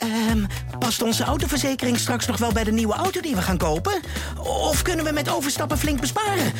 [0.00, 0.44] Ehm,
[0.78, 4.00] past onze autoverzekering straks nog wel bij de nieuwe auto die we gaan kopen?
[4.38, 6.52] Of kunnen we met overstappen flink besparen?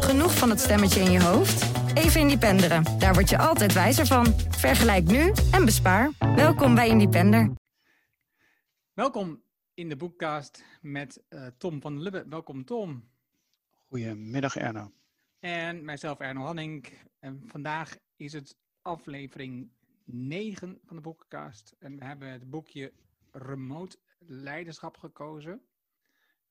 [0.00, 1.66] Genoeg van het stemmetje in je hoofd?
[1.94, 2.98] Even Independeren.
[2.98, 4.34] Daar word je altijd wijzer van.
[4.48, 6.10] Vergelijk nu en bespaar.
[6.18, 7.50] Welkom bij Independer.
[8.92, 9.42] Welkom
[9.74, 12.24] in de boekcast met uh, Tom van Lubbe.
[12.28, 13.08] Welkom Tom.
[13.88, 14.92] Goedemiddag Erno.
[15.40, 16.86] En mijzelf Erno Hanning.
[17.18, 19.70] En vandaag is het aflevering
[20.06, 21.76] 9 van de boekencast.
[21.78, 22.92] En we hebben het boekje
[23.30, 25.62] Remote Leiderschap gekozen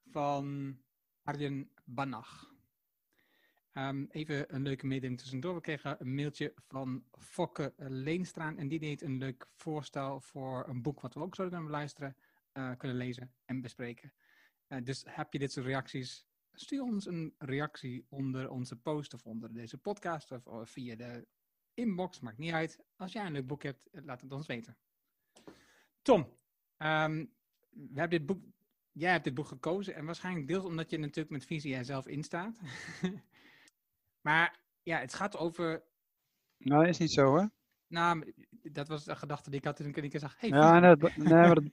[0.03, 0.77] van
[1.23, 2.53] Arjen Banach.
[3.73, 5.55] Um, even een leuke mededeling tussendoor.
[5.55, 10.81] We kregen een mailtje van Fokke Leenstraan en die deed een leuk voorstel voor een
[10.81, 12.17] boek wat we ook zouden kunnen beluisteren,
[12.53, 14.13] uh, kunnen lezen en bespreken.
[14.67, 19.25] Uh, dus heb je dit soort reacties, stuur ons een reactie onder onze post of
[19.25, 21.27] onder deze podcast of via de
[21.75, 22.79] inbox, maakt niet uit.
[22.95, 24.77] Als jij een leuk boek hebt, laat het ons weten.
[26.01, 26.19] Tom,
[26.77, 27.33] um,
[27.69, 28.43] we hebben dit boek,
[28.91, 32.07] jij hebt dit boek gekozen en waarschijnlijk deels omdat je natuurlijk met visie er zelf
[32.07, 32.59] in staat.
[34.27, 35.83] maar ja, het gaat over...
[36.57, 37.51] Nou, dat is niet zo hoor.
[37.87, 40.35] Nou, dat was de gedachte die ik had toen ik een keer zag.
[40.39, 41.63] Hey, ja, nee, dat, nee, maar dat,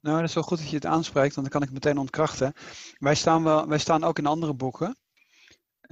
[0.00, 2.52] nou, dat is wel goed dat je het aanspreekt, want dan kan ik meteen ontkrachten.
[2.98, 4.96] Wij staan, wel, wij staan ook in andere boeken.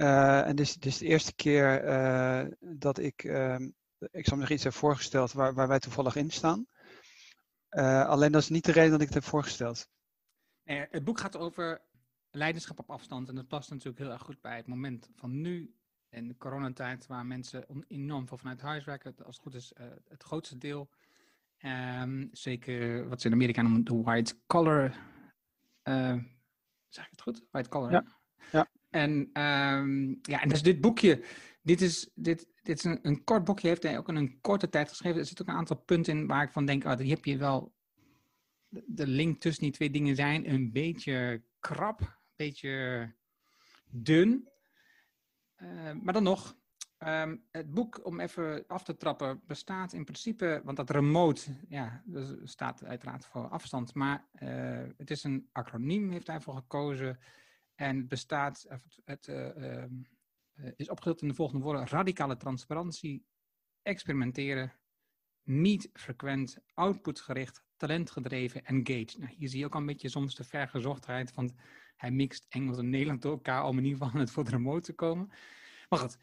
[0.01, 3.55] Uh, en dit is, dit is de eerste keer uh, dat ik, uh,
[4.11, 6.67] ik zal me nog iets heb voorgesteld waar, waar wij toevallig in staan.
[7.71, 9.89] Uh, alleen dat is niet de reden dat ik het heb voorgesteld.
[10.63, 11.81] Nee, het boek gaat over
[12.31, 15.75] leiderschap op afstand en dat past natuurlijk heel erg goed bij het moment van nu
[16.09, 19.15] en de coronatijd waar mensen enorm veel vanuit huis werken.
[19.17, 19.73] Als het goed is
[20.07, 20.89] het grootste deel.
[22.01, 24.93] Um, zeker wat ze in Amerika noemen de white collar.
[26.87, 27.43] zeg ik het goed?
[27.51, 27.91] White collar.
[27.91, 28.05] Ja.
[28.51, 28.67] ja.
[28.89, 31.23] En, um, ja, en dus dit boekje,
[31.61, 34.69] dit is, dit, dit is een, een kort boekje, heeft hij ook in een korte
[34.69, 35.19] tijd geschreven.
[35.19, 37.37] Er zitten ook een aantal punten in waar ik van denk, oh, die heb je
[37.37, 37.73] wel,
[38.69, 43.13] de link tussen die twee dingen zijn een beetje krap, een beetje
[43.89, 44.49] dun.
[45.57, 46.57] Uh, maar dan nog,
[46.99, 52.03] um, het boek, om even af te trappen, bestaat in principe, want dat remote, ja,
[52.05, 57.19] dat staat uiteraard voor afstand, maar uh, het is een acroniem, heeft hij voor gekozen.
[57.79, 63.25] En bestaat, het, het uh, uh, is opgedeeld in de volgende woorden: radicale transparantie,
[63.81, 64.73] experimenteren,
[65.43, 69.17] niet frequent, outputgericht, talentgedreven, engaged.
[69.17, 71.53] Nou, hier zie je ook al een beetje soms de vergezochtheid, want
[71.95, 74.85] hij mixt Engels en Nederland door elkaar om in ieder geval het voor de remote
[74.85, 75.31] te komen.
[75.89, 76.17] Maar goed,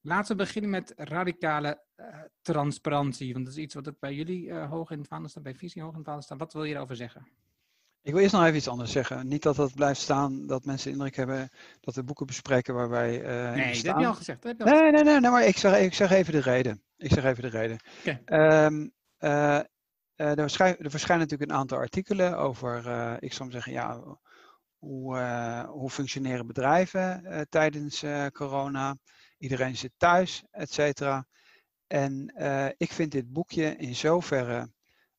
[0.00, 2.06] laten we beginnen met radicale uh,
[2.42, 5.54] transparantie, want dat is iets wat ook bij jullie hoog in het vaandel staat, bij
[5.54, 6.38] Visie hoog in het vaandel staat.
[6.38, 7.26] Wat wil je erover zeggen?
[8.02, 9.28] Ik wil eerst nog even iets anders zeggen.
[9.28, 11.50] Niet dat dat blijft staan, dat mensen de indruk hebben
[11.80, 14.42] dat we boeken bespreken waar wij uh, Nee, dat heb je al gezegd.
[14.42, 16.82] Je al nee, nee, nee, nee, maar ik zeg, ik zeg even de reden.
[16.96, 17.78] Ik zeg even de reden.
[18.00, 18.64] Okay.
[18.64, 19.60] Um, uh, uh,
[20.16, 22.76] er, er, verschijnen natuurlijk een aantal artikelen over,
[23.22, 24.00] ik zou zeggen, ja,
[24.78, 25.18] hoe,
[25.68, 28.96] hoe functioneren bedrijven tijdens corona.
[29.38, 31.26] Iedereen zit thuis, et cetera.
[31.86, 32.34] En
[32.76, 34.70] ik vind dit boekje in zoverre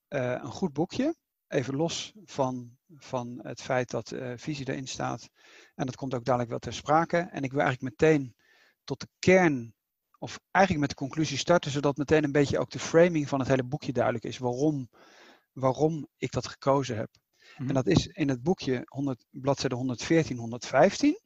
[0.08, 1.16] een goed boekje
[1.52, 5.30] even los van, van het feit dat uh, visie erin staat.
[5.76, 7.18] En dat komt ook dadelijk wel ter sprake.
[7.18, 8.36] En ik wil eigenlijk meteen
[8.84, 9.74] tot de kern,
[10.18, 13.48] of eigenlijk met de conclusie starten, zodat meteen een beetje ook de framing van het
[13.48, 14.38] hele boekje duidelijk is.
[14.38, 14.90] Waarom,
[15.52, 17.10] waarom ik dat gekozen heb.
[17.52, 17.68] Mm-hmm.
[17.68, 21.20] En dat is in het boekje 100, bladzijde 114, 115.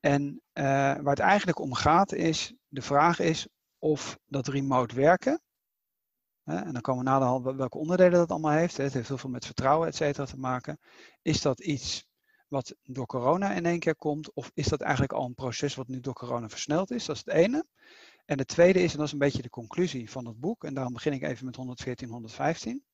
[0.00, 3.48] En uh, waar het eigenlijk om gaat is, de vraag is
[3.78, 5.42] of dat remote werken,
[6.44, 8.76] en dan komen we na de hand welke onderdelen dat allemaal heeft.
[8.76, 10.78] Het heeft heel veel met vertrouwen, et cetera, te maken.
[11.22, 12.06] Is dat iets
[12.48, 14.32] wat door corona in één keer komt?
[14.32, 17.04] Of is dat eigenlijk al een proces wat nu door corona versneld is?
[17.04, 17.66] Dat is het ene.
[18.24, 20.74] En de tweede is, en dat is een beetje de conclusie van het boek, en
[20.74, 22.84] daarom begin ik even met 114, 115.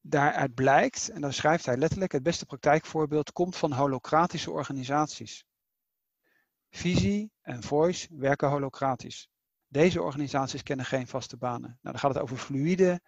[0.00, 5.44] Daaruit blijkt, en daar schrijft hij letterlijk, het beste praktijkvoorbeeld komt van holocratische organisaties.
[6.70, 9.28] Visie en voice werken holocratisch.
[9.74, 11.68] Deze organisaties kennen geen vaste banen.
[11.68, 13.00] Nou, dan gaat het over fluïde,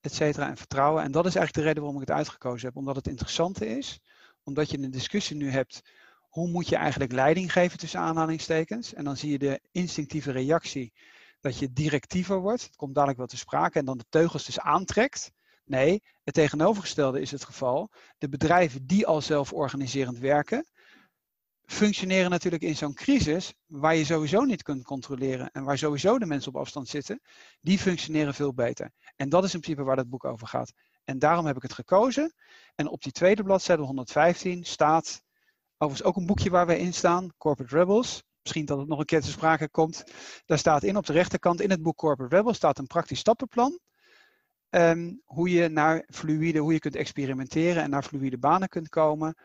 [0.00, 1.02] et cetera, en vertrouwen.
[1.02, 2.76] En dat is eigenlijk de reden waarom ik het uitgekozen heb.
[2.76, 4.00] Omdat het interessante is,
[4.42, 5.82] omdat je een discussie nu hebt,
[6.28, 8.94] hoe moet je eigenlijk leiding geven tussen aanhalingstekens?
[8.94, 10.92] En dan zie je de instinctieve reactie
[11.40, 12.62] dat je directiever wordt.
[12.62, 15.32] Het komt dadelijk wel te sprake en dan de teugels dus aantrekt.
[15.64, 17.90] Nee, het tegenovergestelde is het geval.
[18.18, 20.66] De bedrijven die al zelf organiserend werken,
[21.72, 26.26] functioneren natuurlijk in zo'n crisis, waar je sowieso niet kunt controleren en waar sowieso de
[26.26, 27.20] mensen op afstand zitten,
[27.60, 28.92] die functioneren veel beter.
[29.16, 30.72] En dat is in principe waar het boek over gaat.
[31.04, 32.34] En daarom heb ik het gekozen.
[32.74, 35.22] En op die tweede bladzijde 115 staat,
[35.78, 38.22] overigens ook een boekje waar we in staan, Corporate Rebels.
[38.42, 40.04] Misschien dat het nog een keer te sprake komt.
[40.46, 43.78] Daar staat in op de rechterkant in het boek Corporate Rebels staat een praktisch stappenplan.
[44.70, 49.36] ehm, hoe je naar fluïde, hoe je kunt experimenteren en naar fluïde banen kunt komen.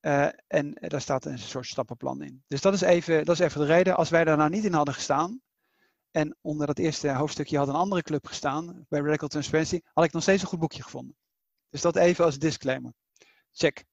[0.00, 2.42] Uh, en daar staat een soort stappenplan in.
[2.46, 3.96] Dus dat is, even, dat is even de reden.
[3.96, 5.40] Als wij daar nou niet in hadden gestaan,
[6.10, 10.12] en onder dat eerste hoofdstukje had een andere club gestaan, bij Radical Transparency, had ik
[10.12, 11.16] nog steeds een goed boekje gevonden.
[11.68, 12.92] Dus dat even als disclaimer.
[13.52, 13.84] Check.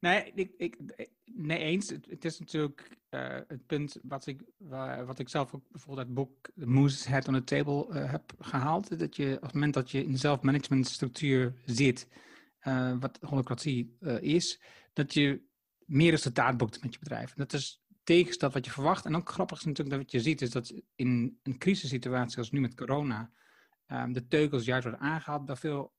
[0.00, 0.76] Nee, ik, ik,
[1.24, 1.88] nee eens.
[1.88, 4.42] Het, is natuurlijk uh, het punt wat ik,
[5.06, 8.98] wat ik zelf ook bijvoorbeeld uit boek Moose Head on the Table heb gehaald.
[8.98, 12.06] Dat je op het moment dat je in zelfmanagement structuur zit,
[12.66, 14.62] uh, wat holocratie is,
[14.92, 15.42] dat je
[15.86, 17.34] meer resultaat boekt met je bedrijf.
[17.34, 19.04] Dat is tegenstap wat je verwacht.
[19.04, 22.50] En ook grappig is natuurlijk dat wat je ziet, is dat in een crisissituatie als
[22.50, 23.30] nu met corona,
[23.86, 25.94] um, de teugels juist worden aangehaald bij veel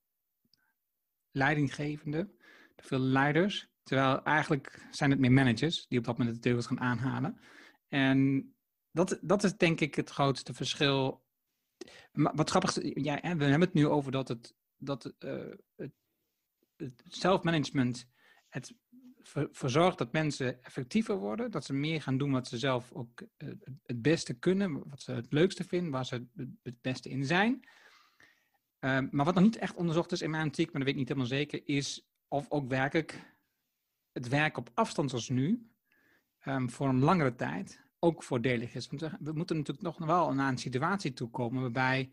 [1.30, 2.36] leidinggevenden,
[2.76, 3.68] veel leiders.
[3.82, 7.40] Terwijl eigenlijk zijn het meer managers die op dat moment de teugels gaan aanhalen.
[7.88, 8.50] En
[8.90, 11.24] dat, dat is denk ik het grootste verschil.
[12.12, 15.92] Maar wat grappig is, ja, we hebben het nu over dat het, dat, uh, het,
[16.76, 18.08] het zelfmanagement
[18.48, 18.74] het
[19.50, 23.52] verzorgt dat mensen effectiever worden, dat ze meer gaan doen wat ze zelf ook uh,
[23.82, 26.26] het beste kunnen, wat ze het leukste vinden, waar ze
[26.62, 27.68] het beste in zijn.
[28.80, 30.98] Um, maar wat nog niet echt onderzocht is in mijn antiek, maar dat weet ik
[30.98, 33.34] niet helemaal zeker, is of ook werkelijk
[34.12, 35.70] het werk op afstand zoals nu,
[36.44, 38.88] um, voor een langere tijd, ook voordelig is.
[39.20, 42.10] We moeten natuurlijk nog wel naar een situatie toe komen waarbij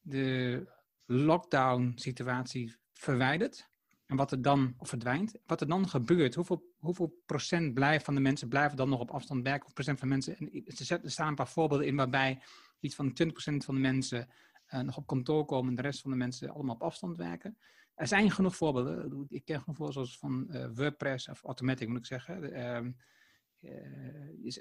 [0.00, 0.66] de
[1.06, 3.70] lockdown-situatie verwijdert.
[4.08, 8.20] En wat er dan, verdwijnt, wat er dan gebeurt, hoeveel, hoeveel procent blijft van de
[8.20, 10.64] mensen blijven dan nog op afstand werken, of procent van mensen, en
[11.02, 12.42] er staan een paar voorbeelden in waarbij
[12.80, 13.12] iets van 20%
[13.56, 14.28] van de mensen
[14.74, 17.58] uh, nog op kantoor komen en de rest van de mensen allemaal op afstand werken.
[17.94, 19.26] Er zijn genoeg voorbeelden.
[19.28, 22.58] Ik ken genoeg voorbeelden zoals van uh, WordPress of Automatic, moet ik zeggen.
[22.58, 22.90] Uh,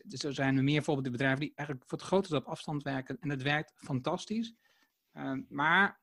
[0.04, 3.18] dus er zijn er meer voorbeelden bedrijven die eigenlijk voor het grootste op afstand werken.
[3.20, 4.56] En het werkt fantastisch.
[5.12, 6.00] Ehm, maar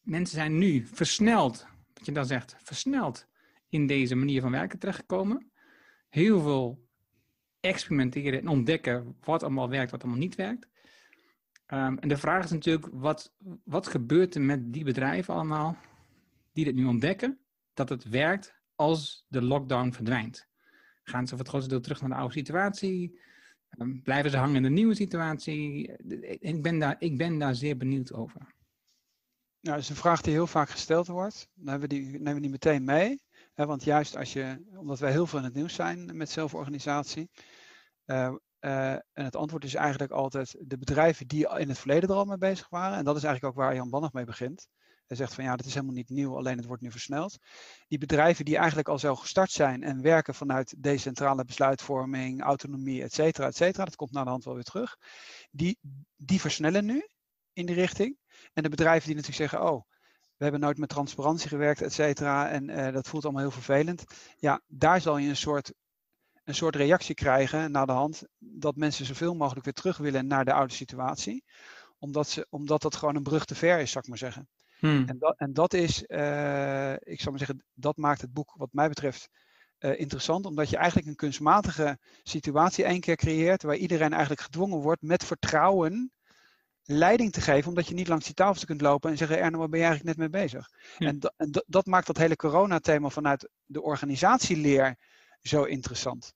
[0.00, 1.66] mensen zijn nu versneld,
[1.98, 3.26] wat je dan zegt, versneld
[3.68, 5.50] in deze manier van werken terechtgekomen.
[6.08, 6.86] Heel veel
[7.60, 10.68] experimenteren en ontdekken wat allemaal werkt, wat allemaal niet werkt.
[11.66, 13.34] Um, en de vraag is natuurlijk, wat,
[13.64, 15.76] wat gebeurt er met die bedrijven allemaal
[16.52, 17.38] die dit nu ontdekken,
[17.74, 20.48] dat het werkt als de lockdown verdwijnt?
[21.02, 23.20] Gaan ze voor het grootste deel terug naar de oude situatie?
[23.78, 25.92] Um, blijven ze hangen in de nieuwe situatie?
[26.38, 28.56] Ik ben daar, ik ben daar zeer benieuwd over.
[29.60, 31.48] Nou, dat is een vraag die heel vaak gesteld wordt.
[31.54, 33.22] Dan hebben we die, nemen we die meteen mee.
[33.54, 37.30] Hè, want juist als je, omdat wij heel veel in het nieuws zijn met zelforganisatie,
[38.06, 42.14] uh, uh, en het antwoord is eigenlijk altijd de bedrijven die in het verleden er
[42.14, 42.98] al mee bezig waren.
[42.98, 44.66] En dat is eigenlijk ook waar Jan Bannig mee begint.
[45.06, 47.38] Hij zegt van ja, dat is helemaal niet nieuw, alleen het wordt nu versneld.
[47.86, 53.12] Die bedrijven die eigenlijk al zo gestart zijn en werken vanuit decentrale besluitvorming, autonomie, et
[53.12, 54.96] cetera, et cetera, dat komt naar de hand wel weer terug.
[55.50, 55.78] Die,
[56.16, 57.08] die versnellen nu
[57.58, 58.16] in die richting.
[58.52, 59.82] En de bedrijven die natuurlijk zeggen, oh,
[60.36, 64.04] we hebben nooit met transparantie gewerkt, et cetera, en uh, dat voelt allemaal heel vervelend.
[64.36, 65.72] Ja, daar zal je een soort
[66.44, 70.44] een soort reactie krijgen na de hand dat mensen zoveel mogelijk weer terug willen naar
[70.44, 71.44] de oude situatie.
[71.98, 74.48] Omdat, ze, omdat dat gewoon een brug te ver is, zou ik maar zeggen.
[74.78, 75.08] Hmm.
[75.08, 78.72] En, dat, en dat is, uh, ik zou maar zeggen, dat maakt het boek wat
[78.72, 79.28] mij betreft
[79.78, 80.46] uh, interessant.
[80.46, 85.24] Omdat je eigenlijk een kunstmatige situatie één keer creëert waar iedereen eigenlijk gedwongen wordt met
[85.24, 86.12] vertrouwen
[86.90, 89.68] leiding te geven, omdat je niet langs die tafels kunt lopen en zeggen, Erno, waar
[89.68, 90.70] ben je eigenlijk net mee bezig?
[90.98, 91.06] Ja.
[91.06, 94.96] En, en dat maakt dat hele corona-thema vanuit de organisatieleer
[95.40, 96.34] zo interessant.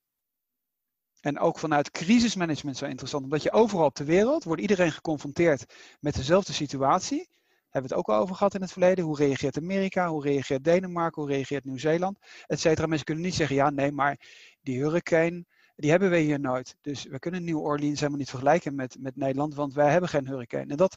[1.21, 5.75] En ook vanuit crisismanagement zo interessant, omdat je overal op de wereld wordt iedereen geconfronteerd
[6.01, 7.29] met dezelfde situatie.
[7.71, 9.05] Hebben we het ook al over gehad in het verleden.
[9.05, 10.09] Hoe reageert Amerika?
[10.09, 11.23] Hoe reageert Denemarken?
[11.23, 12.19] Hoe reageert Nieuw-Zeeland?
[12.47, 12.87] Etcetera.
[12.87, 14.21] Mensen kunnen niet zeggen, ja, nee, maar
[14.61, 15.45] die hurricane,
[15.77, 16.77] die hebben we hier nooit.
[16.81, 20.27] Dus we kunnen New Orleans helemaal niet vergelijken met, met Nederland, want wij hebben geen
[20.27, 20.71] hurricane.
[20.71, 20.97] En dat,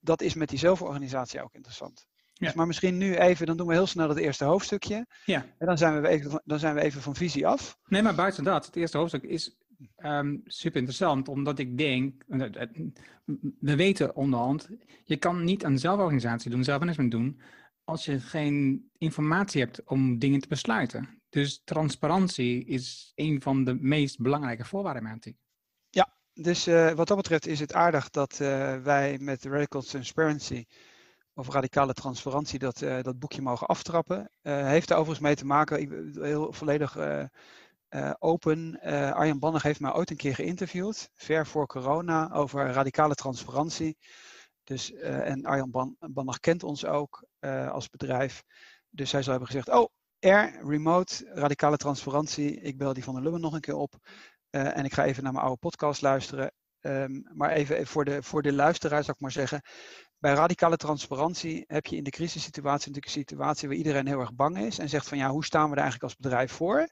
[0.00, 2.06] dat is met die zelforganisatie ook interessant.
[2.38, 2.46] Ja.
[2.46, 5.06] Dus maar misschien nu even, dan doen we heel snel het eerste hoofdstukje.
[5.24, 5.46] Ja.
[5.58, 7.78] En dan zijn we even, dan zijn we even van visie af.
[7.86, 9.56] Nee, maar buiten dat, het eerste hoofdstuk is
[9.96, 12.24] um, super interessant, omdat ik denk,
[13.60, 14.68] we weten onderhand,
[15.04, 17.40] je kan niet een zelforganisatie doen, zelfmanagement doen,
[17.84, 21.15] als je geen informatie hebt om dingen te besluiten.
[21.28, 25.36] Dus transparantie is een van de meest belangrijke voorwaarden, mijn ik.
[25.90, 30.64] Ja, dus uh, wat dat betreft is het aardig dat uh, wij met Radical Transparency
[31.34, 34.30] over radicale transparantie dat, uh, dat boekje mogen aftrappen.
[34.42, 36.96] Heeft er overigens mee te maken, heel volledig
[38.18, 38.80] open.
[39.14, 43.96] Arjan Bannig heeft mij ooit een keer geïnterviewd, ver voor corona, over radicale transparantie.
[44.64, 47.26] Dus, en Arjan Ban Bannig kent ons ook
[47.70, 48.42] als bedrijf.
[48.90, 52.60] Dus hij zou hebben gezegd, oh, R, remote, radicale transparantie.
[52.60, 53.94] Ik bel die van der Lubben nog een keer op.
[54.50, 56.52] en ik ga even naar mijn oude podcast luisteren.
[56.80, 59.62] Ehm, maar even voor de, voor de luisteraar zou ik maar zeggen.
[60.18, 64.34] Bij radicale transparantie heb je in de crisissituatie natuurlijk een situatie waar iedereen heel erg
[64.34, 64.78] bang is.
[64.78, 66.88] En zegt van ja, hoe staan we er eigenlijk als bedrijf voor?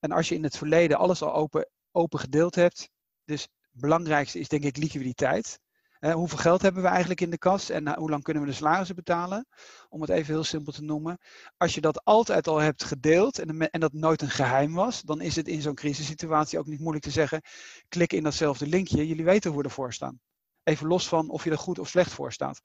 [0.00, 2.90] En als je in het verleden alles al open, open gedeeld hebt.
[3.24, 5.60] Dus het belangrijkste is denk ik liquiditeit
[6.00, 8.96] hoeveel geld hebben we eigenlijk in de kas en hoe lang kunnen we de salarissen
[8.96, 9.46] betalen?
[9.88, 11.18] Om het even heel simpel te noemen.
[11.56, 15.20] Als je dat altijd al hebt gedeeld en, en dat nooit een geheim was, dan
[15.20, 17.42] is het in zo'n crisissituatie ook niet moeilijk te zeggen:
[17.88, 20.20] klik in datzelfde linkje, jullie weten hoe we ervoor staan.
[20.62, 22.60] Even los van of je er goed of slecht voor staat.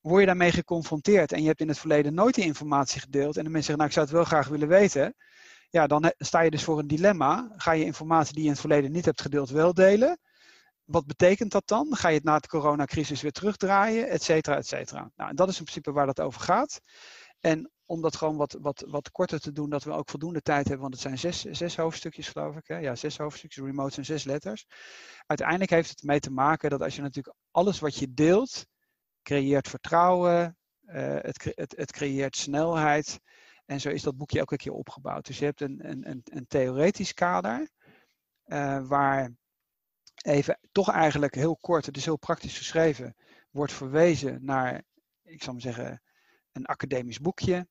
[0.00, 3.44] Word je daarmee geconfronteerd en je hebt in het verleden nooit die informatie gedeeld en
[3.44, 5.14] de mensen zeggen: Nou, ik zou het wel graag willen weten.
[5.70, 7.52] Ja, dan sta je dus voor een dilemma.
[7.56, 10.18] Ga je informatie die je in het verleden niet hebt gedeeld wel delen?
[10.90, 11.96] Wat betekent dat dan?
[11.96, 15.10] Ga je het na de coronacrisis weer terugdraaien, et cetera, et cetera.
[15.16, 16.80] Nou, en dat is in principe waar dat over gaat.
[17.40, 20.64] En om dat gewoon wat, wat, wat korter te doen, dat we ook voldoende tijd
[20.64, 22.66] hebben, want het zijn zes, zes hoofdstukjes, geloof ik.
[22.66, 22.76] Hè?
[22.76, 24.66] Ja, zes hoofdstukjes, remote en zes letters.
[25.26, 28.66] Uiteindelijk heeft het mee te maken dat als je natuurlijk alles wat je deelt,
[29.22, 33.20] creëert vertrouwen, uh, het, het, het creëert snelheid.
[33.66, 35.26] En zo is dat boekje elke keer opgebouwd.
[35.26, 37.68] Dus je hebt een, een, een, een theoretisch kader,
[38.46, 39.30] uh, waar
[40.22, 43.14] even toch eigenlijk heel kort, is heel praktisch geschreven,
[43.50, 44.82] wordt verwezen naar,
[45.22, 46.02] ik zal maar zeggen,
[46.52, 47.68] een academisch boekje.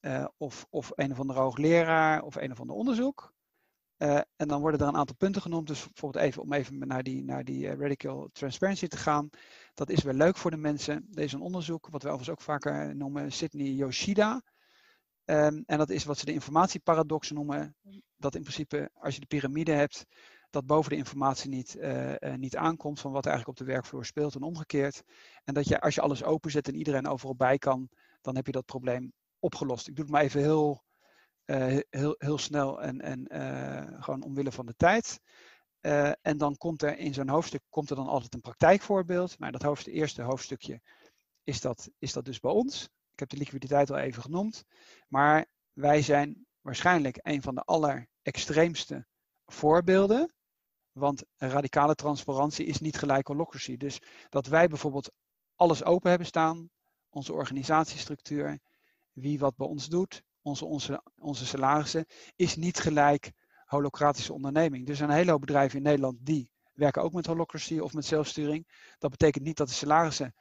[0.00, 3.34] Uh, of, of een of andere hoogleraar of een of ander onderzoek.
[3.98, 5.66] Uh, en dan worden er een aantal punten genoemd.
[5.66, 9.30] Dus bijvoorbeeld even om even naar die, naar die uh, radical transparency te gaan.
[9.74, 11.06] Dat is wel leuk voor de mensen.
[11.10, 14.42] Deze een onderzoek, wat we overigens ook vaker noemen, Sydney Yoshida.
[15.24, 17.76] Um, en dat is wat ze de informatieparadox noemen.
[18.16, 20.06] Dat in principe, als je de piramide hebt,
[20.54, 23.72] dat boven de informatie niet, uh, uh, niet aankomt van wat er eigenlijk op de
[23.72, 25.02] werkvloer speelt en omgekeerd.
[25.44, 27.88] En dat je als je alles openzet en iedereen overal bij kan,
[28.20, 29.88] dan heb je dat probleem opgelost.
[29.88, 30.84] Ik doe het maar even heel,
[31.46, 33.26] uh, heel, heel snel en, en
[34.02, 35.20] gewoon omwille van de tijd.
[36.22, 39.38] en dan komt er in zo'n hoofdstuk komt er dan altijd een praktijkvoorbeeld.
[39.38, 40.80] Nou, dat hoofdstuk, eerste hoofdstukje
[41.44, 42.84] is dat, is dat dus bij ons.
[43.12, 44.64] Ik heb de liquiditeit al even genoemd.
[45.08, 49.06] Maar wij zijn waarschijnlijk een van de allerextreemste
[49.46, 50.34] voorbeelden
[50.94, 53.76] want radicale transparantie is niet gelijk holocracy.
[53.76, 55.12] Dus dat wij bijvoorbeeld
[55.54, 56.70] alles open hebben staan,
[57.08, 58.58] onze organisatiestructuur,
[59.12, 63.32] wie wat bij ons doet, onze, onze, onze salarissen, is niet gelijk
[63.64, 64.88] holocratische onderneming.
[64.88, 68.04] Er zijn een hele hoop bedrijven in Nederland die werken ook met holocracy of met
[68.04, 68.68] zelfsturing.
[68.98, 70.34] Dat betekent niet dat de salarissen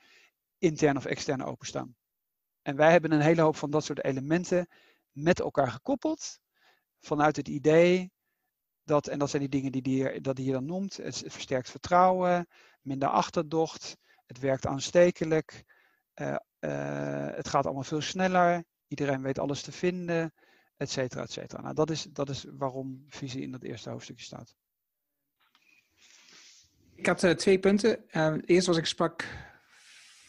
[0.58, 1.96] intern of extern openstaan.
[2.62, 4.68] En wij hebben een hele hoop van dat soort elementen
[5.12, 6.40] met elkaar gekoppeld.
[7.00, 8.12] Vanuit het idee
[8.84, 10.98] dat, en dat zijn die dingen die, die, dat die je dan noemt.
[10.98, 12.48] Het versterkt vertrouwen,
[12.82, 15.64] minder achterdocht, het werkt aanstekelijk,
[16.16, 20.34] uh, uh, het gaat allemaal veel sneller, iedereen weet alles te vinden,
[20.78, 21.62] et cetera, et cetera.
[21.62, 24.56] Nou, dat is, dat is waarom visie in dat eerste hoofdstukje staat.
[26.96, 28.10] Ik had uh, twee punten.
[28.46, 29.28] eerst was ik sprak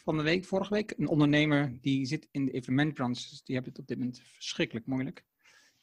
[0.03, 3.29] van de week, vorige week, een ondernemer die zit in de evenementbranche.
[3.29, 5.25] Dus die hebben het op dit moment verschrikkelijk moeilijk.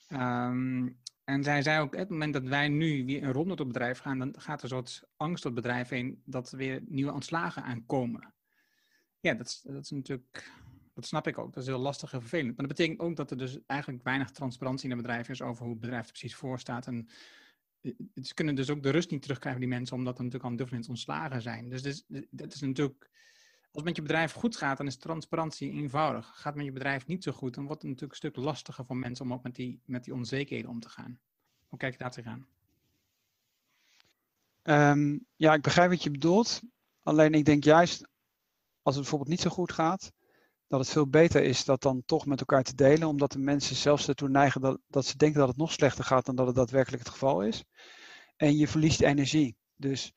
[0.09, 3.59] Um, en zij zei ook, op het moment dat wij nu weer een ronde op
[3.59, 6.59] het bedrijf gaan, dan gaat er een soort angst op het bedrijf heen dat er
[6.59, 8.35] weer nieuwe ontslagen aankomen.
[9.21, 10.52] Ja, dat is, dat is natuurlijk,
[10.95, 11.52] dat snap ik ook.
[11.52, 12.57] Dat is heel lastig en vervelend.
[12.57, 15.62] Maar dat betekent ook dat er dus eigenlijk weinig transparantie in het bedrijf is over
[15.62, 16.87] hoe het bedrijf er precies voor staat.
[16.87, 17.09] En
[17.81, 20.67] eh, ze kunnen dus ook de rust niet terugkrijgen, die mensen, omdat er natuurlijk al
[20.71, 21.69] mensen ontslagen zijn.
[21.69, 23.11] Dus, dus dat is natuurlijk
[23.73, 26.26] als het met je bedrijf goed gaat, dan is transparantie eenvoudig.
[26.26, 28.85] Gaat het met je bedrijf niet zo goed, dan wordt het natuurlijk een stuk lastiger
[28.85, 31.21] voor mensen om ook met die, met die onzekerheden om te gaan.
[31.69, 32.47] Hoe kijk je daar tegenaan?
[34.62, 36.61] Um, ja, ik begrijp wat je bedoelt.
[37.02, 38.09] Alleen ik denk juist,
[38.83, 40.12] als het bijvoorbeeld niet zo goed gaat,
[40.67, 43.76] dat het veel beter is dat dan toch met elkaar te delen, omdat de mensen
[43.76, 46.57] zelfs ertoe neigen dat, dat ze denken dat het nog slechter gaat dan dat het
[46.57, 47.64] daadwerkelijk het geval is.
[48.37, 49.57] En je verliest energie.
[49.76, 50.12] Dus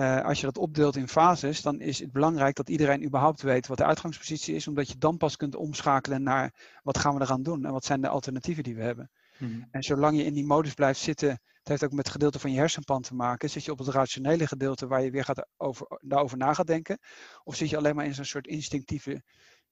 [0.00, 3.66] uh, als je dat opdeelt in fases, dan is het belangrijk dat iedereen überhaupt weet
[3.66, 7.42] wat de uitgangspositie is, omdat je dan pas kunt omschakelen naar wat gaan we eraan
[7.42, 9.10] doen en wat zijn de alternatieven die we hebben.
[9.36, 9.68] Hmm.
[9.70, 12.52] En zolang je in die modus blijft zitten, het heeft ook met het gedeelte van
[12.52, 15.86] je hersenpan te maken, zit je op het rationele gedeelte waar je weer gaat over,
[16.00, 16.98] daarover na gaat denken,
[17.44, 19.22] of zit je alleen maar in zo'n soort instinctieve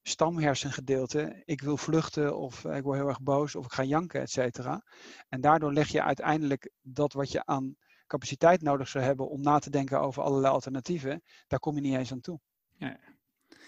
[0.02, 4.30] stamhersengedeelte, ik wil vluchten of ik word heel erg boos of ik ga janken, et
[4.30, 4.82] cetera.
[5.28, 9.58] En daardoor leg je uiteindelijk dat wat je aan capaciteit nodig zou hebben om na
[9.58, 12.40] te denken over allerlei alternatieven, daar kom je niet eens aan toe.
[12.76, 12.98] Ja.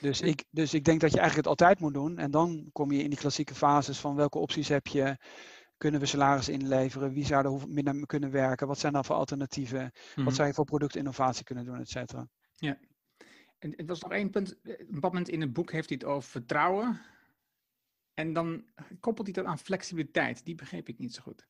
[0.00, 2.18] Dus, ik, dus ik denk dat je eigenlijk het altijd moet doen.
[2.18, 5.16] En dan kom je in die klassieke fases van welke opties heb je.
[5.76, 7.12] Kunnen we salaris inleveren?
[7.12, 8.66] Wie zou er minder kunnen werken?
[8.66, 9.90] Wat zijn dan voor alternatieven?
[10.14, 10.34] Wat mhm.
[10.34, 12.28] zou je voor productinnovatie kunnen doen, et cetera?
[12.54, 12.78] Ja.
[13.58, 14.52] En het was nog één punt.
[14.52, 17.00] Op een moment in het boek heeft hij het over vertrouwen.
[18.14, 18.64] En dan
[19.00, 20.44] koppelt hij dat aan flexibiliteit.
[20.44, 21.46] Die begreep ik niet zo goed.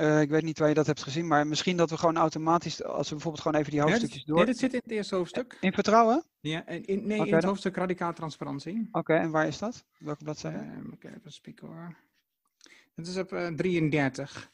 [0.00, 2.84] Uh, ik weet niet waar je dat hebt gezien, maar misschien dat we gewoon automatisch,
[2.84, 4.36] als we bijvoorbeeld gewoon even die hoofdstukjes door...
[4.36, 5.56] Nee, dit zit in het eerste hoofdstuk.
[5.60, 6.24] In vertrouwen?
[6.40, 8.88] Ja, in, nee, in het hoofdstuk radicaal transparantie.
[8.92, 9.84] Oké, en waar is dat?
[9.98, 10.58] Welke bladzijde?
[10.58, 11.96] Uh, ik even spieken hoor.
[12.94, 14.50] Het is op uh, 33.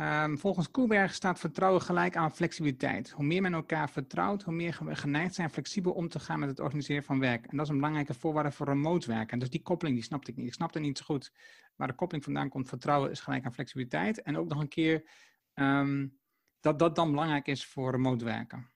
[0.00, 3.10] Um, volgens Koelberg staat vertrouwen gelijk aan flexibiliteit.
[3.10, 6.48] Hoe meer men elkaar vertrouwt, hoe meer we geneigd zijn flexibel om te gaan met
[6.48, 7.46] het organiseren van werk.
[7.46, 9.28] En dat is een belangrijke voorwaarde voor remote werken.
[9.28, 10.46] En dus die koppeling die snapte ik niet.
[10.46, 11.32] Ik snapte niet zo goed
[11.76, 12.68] waar de koppeling vandaan komt.
[12.68, 14.22] Vertrouwen is gelijk aan flexibiliteit.
[14.22, 15.10] En ook nog een keer
[15.54, 16.18] um,
[16.60, 18.70] dat dat dan belangrijk is voor remote werken.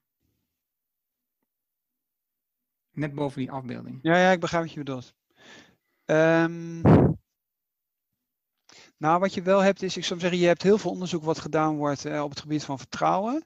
[2.90, 3.98] Net boven die afbeelding.
[4.02, 5.14] Ja, ja, ik begrijp wat je bedoelt.
[6.04, 6.80] Um,
[8.96, 11.38] nou, wat je wel hebt is, ik zou zeggen, je hebt heel veel onderzoek wat
[11.38, 13.44] gedaan wordt uh, op het gebied van vertrouwen.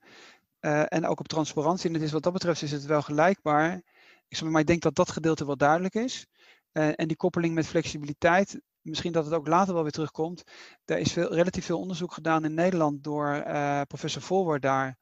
[0.60, 1.90] Uh, en ook op transparantie.
[1.90, 3.82] En is, wat dat betreft is het wel gelijkbaar.
[4.28, 6.26] Ik, maar ik denk dat dat gedeelte wel duidelijk is.
[6.72, 10.42] Uh, en die koppeling met flexibiliteit, misschien dat het ook later wel weer terugkomt.
[10.84, 13.42] Er is veel, relatief veel onderzoek gedaan in Nederland door
[13.86, 14.98] professor Volwer daar.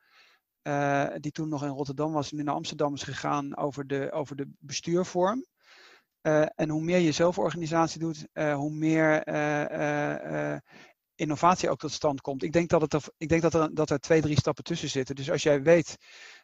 [1.20, 4.36] die toen nog in Rotterdam was en nu naar Amsterdam is gegaan over de, over
[4.36, 5.46] de bestuurvorm.
[6.22, 9.24] Uh, en hoe meer je zelforganisatie doet, hoe meer
[11.14, 12.42] innovatie ook tot stand komt.
[12.42, 14.88] Ik denk, dat, het er, ik denk dat, er, dat er twee, drie stappen tussen
[14.88, 15.14] zitten.
[15.14, 15.96] Dus als jij weet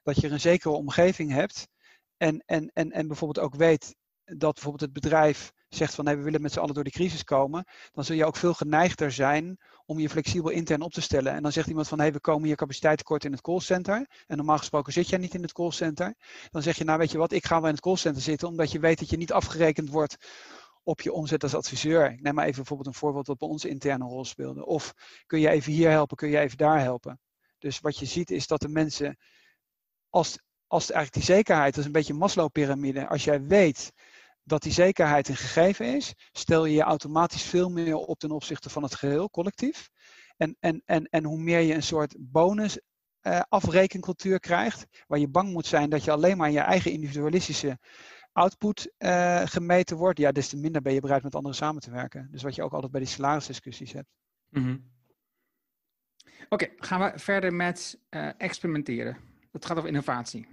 [0.03, 1.69] dat je een zekere omgeving hebt
[2.17, 6.23] en, en, en, en bijvoorbeeld ook weet dat bijvoorbeeld het bedrijf zegt van nee, we
[6.23, 9.59] willen met z'n allen door de crisis komen, dan zul je ook veel geneigder zijn
[9.87, 11.33] om je flexibel intern op te stellen.
[11.33, 14.07] En dan zegt iemand van hey, we komen hier capaciteit tekort in het callcenter.
[14.27, 16.15] En normaal gesproken zit jij niet in het callcenter.
[16.51, 18.73] Dan zeg je nou weet je wat, ik ga wel in het callcenter zitten, omdat
[18.73, 20.17] je weet dat je niet afgerekend wordt
[20.83, 22.11] op je omzet als adviseur.
[22.13, 24.67] Ik neem maar even bijvoorbeeld een voorbeeld wat bij ons interne rol speelde.
[24.67, 24.95] Of
[25.27, 27.21] kun je even hier helpen, kun je even daar helpen.
[27.59, 29.19] Dus wat je ziet is dat de mensen,
[30.09, 33.93] als, als eigenlijk die zekerheid, dat is een beetje een Maslow-pyramide, als jij weet
[34.49, 38.71] dat die zekerheid een gegeven is, stel je je automatisch veel meer op ten opzichte
[38.71, 39.91] van het geheel, collectief.
[40.37, 42.81] En, en, en, en hoe meer je een soort bonus
[43.23, 46.93] uh, afrekencultuur krijgt, waar je bang moet zijn dat je alleen maar in je eigen
[46.93, 47.79] individualistische
[48.33, 51.91] output uh, gemeten wordt, ja, des te minder ben je bereid met anderen samen te
[51.91, 52.29] werken.
[52.31, 54.09] Dus wat je ook altijd bij die salarisdiscussies hebt.
[54.49, 54.97] Mm -hmm.
[56.49, 59.17] Oké, okay, gaan we verder met uh, experimenteren.
[59.53, 60.49] Dat gaat over innovatie.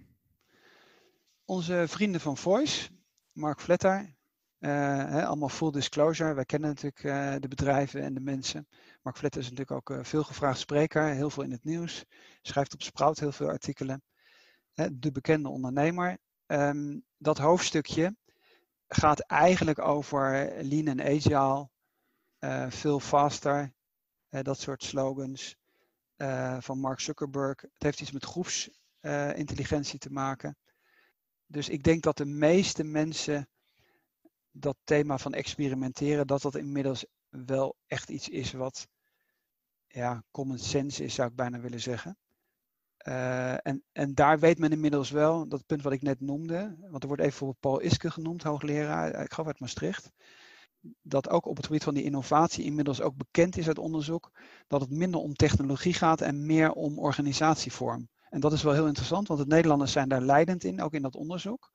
[1.46, 2.90] Onze vrienden van Voice,
[3.36, 4.16] Mark Vletter.
[4.60, 6.34] Uh, allemaal full disclosure.
[6.34, 8.68] Wij kennen natuurlijk uh, de bedrijven en de mensen.
[9.02, 12.06] Mark Vletter is natuurlijk ook uh, veel gevraagd spreker, heel veel in het nieuws.
[12.42, 14.04] Schrijft op Sprout heel veel artikelen.
[14.94, 16.18] de bekende ondernemer.
[16.48, 18.16] Um, dat hoofdstukje
[18.88, 21.70] gaat eigenlijk over lean en agile,
[22.70, 23.74] veel faster,
[24.30, 25.56] dat soort slogans
[26.60, 27.62] van Mark Zuckerberg.
[27.62, 30.58] Het heeft iets met groepsintelligentie te maken.
[31.46, 33.50] Dus ik denk dat de meeste mensen
[34.52, 38.88] dat thema van experimenteren, dat dat inmiddels wel echt iets is wat
[39.88, 42.18] ja, common sense is, zou ik bijna willen zeggen.
[43.08, 47.02] Uh, en, en daar weet men inmiddels wel, dat punt wat ik net noemde, want
[47.02, 50.12] er wordt even voor Paul Iske genoemd, hoogleraar, ik gaf uit Maastricht,
[51.02, 54.32] dat ook op het gebied van die innovatie inmiddels ook bekend is uit onderzoek,
[54.68, 58.10] dat het minder om technologie gaat en meer om organisatievorm.
[58.36, 61.02] En dat is wel heel interessant, want de Nederlanders zijn daar leidend in, ook in
[61.02, 61.72] dat onderzoek.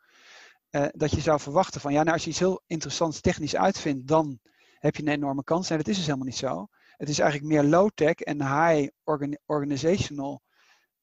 [0.70, 4.06] Uh, dat je zou verwachten van, ja, nou, als je iets heel interessants technisch uitvindt,
[4.06, 4.38] dan
[4.78, 5.70] heb je een enorme kans.
[5.70, 6.66] En dat is dus helemaal niet zo.
[6.96, 10.42] Het is eigenlijk meer low-tech en high organ organizational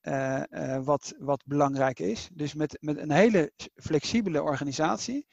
[0.02, 2.30] uh, uh, wat, wat belangrijk is.
[2.34, 5.28] Dus met, met een hele flexibele organisatie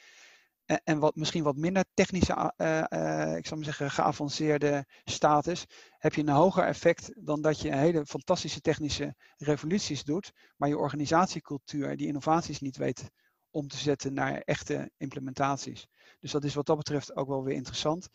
[0.66, 5.64] en, wat, misschien wat minder technische, uh, uh, ik zou maar zeggen, geavanceerde status,
[5.98, 10.78] heb je een hoger effect dan dat je hele fantastische technische revoluties doet, maar je
[10.78, 13.10] organisatiecultuur, die innovaties niet weet
[13.50, 15.86] om te zetten naar echte implementaties.
[16.20, 18.08] Dus dat is wat dat betreft ook wel weer interessant.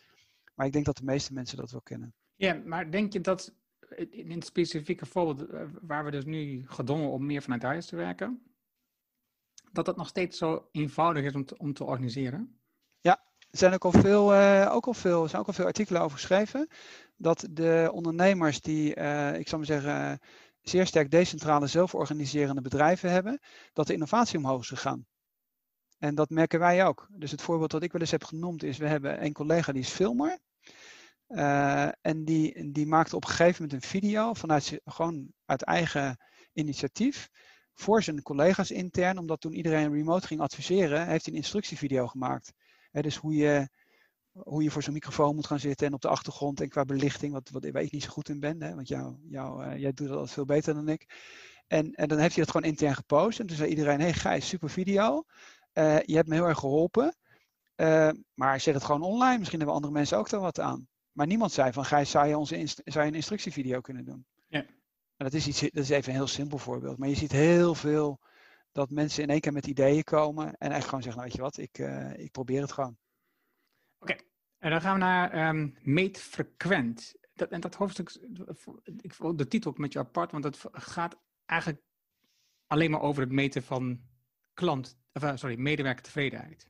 [0.55, 2.13] Maar ik denk dat de meeste mensen dat wel kennen.
[2.35, 3.53] Ja, maar denk je dat
[4.09, 5.45] in het specifieke voorbeeld
[5.81, 8.48] waar we dus nu gedwongen om meer vanuit huis te werken,
[9.71, 12.59] dat dat nog steeds zo eenvoudig is om te, om te organiseren?
[13.01, 16.01] Ja, er zijn ook al veel, uh, ook al veel, zijn ook al veel artikelen
[16.01, 16.67] over geschreven.
[17.15, 20.19] Dat de ondernemers die, uh, ik zou maar zeggen,
[20.61, 23.39] zeer sterk decentrale zelforganiserende bedrijven hebben,
[23.73, 25.05] dat de innovatie omhoog is gegaan.
[25.97, 27.07] En dat merken wij ook.
[27.11, 29.81] Dus het voorbeeld dat ik wel eens heb genoemd is, we hebben een collega die
[29.81, 30.39] is filmer.
[32.01, 36.17] En die, die maakte op een gegeven moment een video vanuit gewoon uit eigen
[36.53, 37.29] initiatief
[37.79, 42.53] voor zijn collega's intern, omdat toen iedereen remote ging adviseren, heeft hij een instructievideo gemaakt.
[42.91, 43.69] dus hoe je,
[44.31, 47.33] hoe je voor zo'n microfoon moet gaan zitten en op de achtergrond en qua belichting,
[47.33, 49.93] wat, wat waar ik niet zo goed in ben, hè, want jou, jou, uh, jij
[49.93, 51.05] doet dat veel beter dan ik.
[51.67, 54.47] En, en dan heeft hij dat gewoon intern gepost en toen zei iedereen, hey Gijs,
[54.47, 55.23] super video,
[55.73, 57.15] uh, je hebt me heel erg geholpen,
[57.75, 60.87] uh, maar zet het gewoon online, misschien hebben andere mensen ook daar wat aan.
[61.11, 64.25] Maar niemand zei van, Gijs, zou je, onze zou je een instructievideo kunnen doen?
[65.19, 66.97] En dat is, iets, dat is even een heel simpel voorbeeld.
[66.97, 68.19] Maar je ziet heel veel
[68.71, 71.41] dat mensen in één keer met ideeën komen en echt gewoon zeggen, nou weet je
[71.41, 72.97] wat, ik, eh, ik probeer het gewoon.
[74.57, 77.15] En dan gaan we naar ehm meetfrequent.
[77.33, 78.09] Dat, en dat hoofdstuk,
[79.01, 81.81] ik vond de titel met je apart, want het gaat eigenlijk
[82.67, 84.01] alleen maar over het meten van
[84.53, 86.69] klant, of, eh, sorry, medewerkertevredenheid.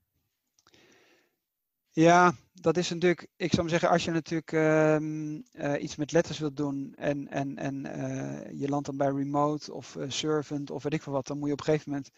[1.92, 6.40] Ja, dat is natuurlijk, ik zou zeggen, als je natuurlijk ehm, eh, iets met letters
[6.40, 10.84] wilt doen en, en, en eh, je landt dan bij remote of eh, servant of
[10.84, 12.12] weet ik veel wat, dan moet je op een gegeven moment,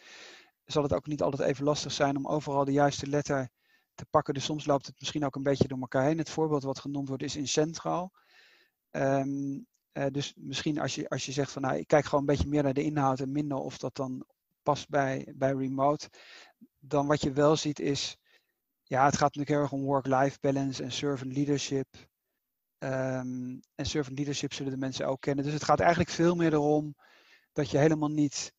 [0.65, 3.49] zal het ook niet altijd even lastig zijn om overal de juiste letter
[3.95, 4.33] te pakken.
[4.33, 6.17] Dus soms loopt het misschien ook een beetje door elkaar heen.
[6.17, 8.11] Het voorbeeld wat genoemd wordt is in Centraal.
[8.89, 9.59] Ehm,
[9.91, 12.47] eh, dus misschien als je, als je zegt van nou, ik kijk gewoon een beetje
[12.47, 14.25] meer naar de inhoud en minder of dat dan
[14.63, 16.09] past bij, bij remote,
[16.79, 18.17] dan wat je wel ziet is,
[18.91, 21.87] ja, het gaat natuurlijk heel erg om work-life balance en servant leadership.
[22.77, 25.43] Ehm, en servant leadership zullen de mensen ook kennen.
[25.43, 26.95] Dus het gaat eigenlijk veel meer erom
[27.51, 28.53] dat je helemaal niet,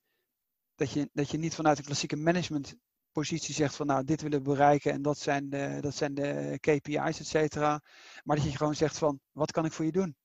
[0.75, 4.51] dat je, dat je niet vanuit een klassieke managementpositie zegt van nou, dit willen we
[4.51, 7.81] bereiken en dat zijn de, dat zijn de KPI's, et cetera.
[8.25, 10.17] Maar dat je gewoon zegt van, wat kan ik voor je doen?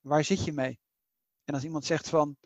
[0.00, 0.78] Waar zit je mee?
[1.44, 2.36] En als iemand zegt van,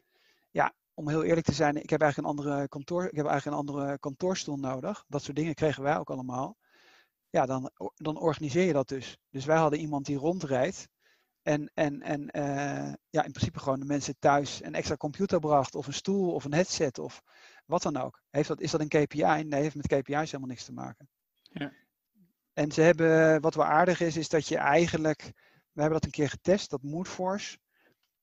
[0.50, 3.56] ja, om heel eerlijk te zijn, ik heb eigenlijk een andere kantoor, ik heb eigenlijk
[3.56, 5.04] een andere kantoorstoel nodig.
[5.08, 6.56] Dat soort dingen kregen wij ook allemaal.
[7.34, 9.18] Ja, dan, dan organiseer je dat dus.
[9.30, 10.88] Dus wij hadden iemand die rondrijdt
[11.42, 15.74] en, en, en eh, ja, in principe gewoon de mensen thuis een extra computer bracht
[15.74, 17.22] of een stoel of een headset of
[17.66, 18.22] wat dan ook.
[18.30, 19.44] Heeft dat, is dat een KPI?
[19.44, 21.08] Nee, heeft met KPI's helemaal niks te maken.
[21.42, 21.72] Ja.
[22.52, 25.22] En ze hebben, wat wel aardig is, is dat je eigenlijk,
[25.72, 27.58] we hebben dat een keer getest, dat Moodforce.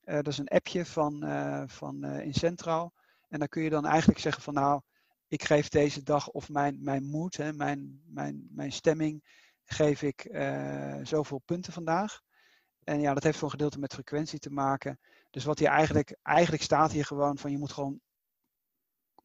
[0.02, 2.94] Eh, dat is een appje van, eh, van in Centraal.
[3.28, 4.82] En dan kun je dan eigenlijk zeggen van nou,
[5.32, 9.24] ik geef deze dag of mijn, mijn mood, hè, mijn, mijn, mijn stemming,
[9.64, 12.22] geef ik eh, zoveel punten vandaag.
[12.84, 15.00] En ja, dat heeft voor een gedeelte met frequentie te maken.
[15.30, 18.00] Dus wat hier eigenlijk, eigenlijk staat hier gewoon van je moet gewoon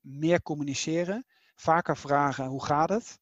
[0.00, 1.26] meer communiceren.
[1.54, 3.18] Vaker vragen hoe gaat het?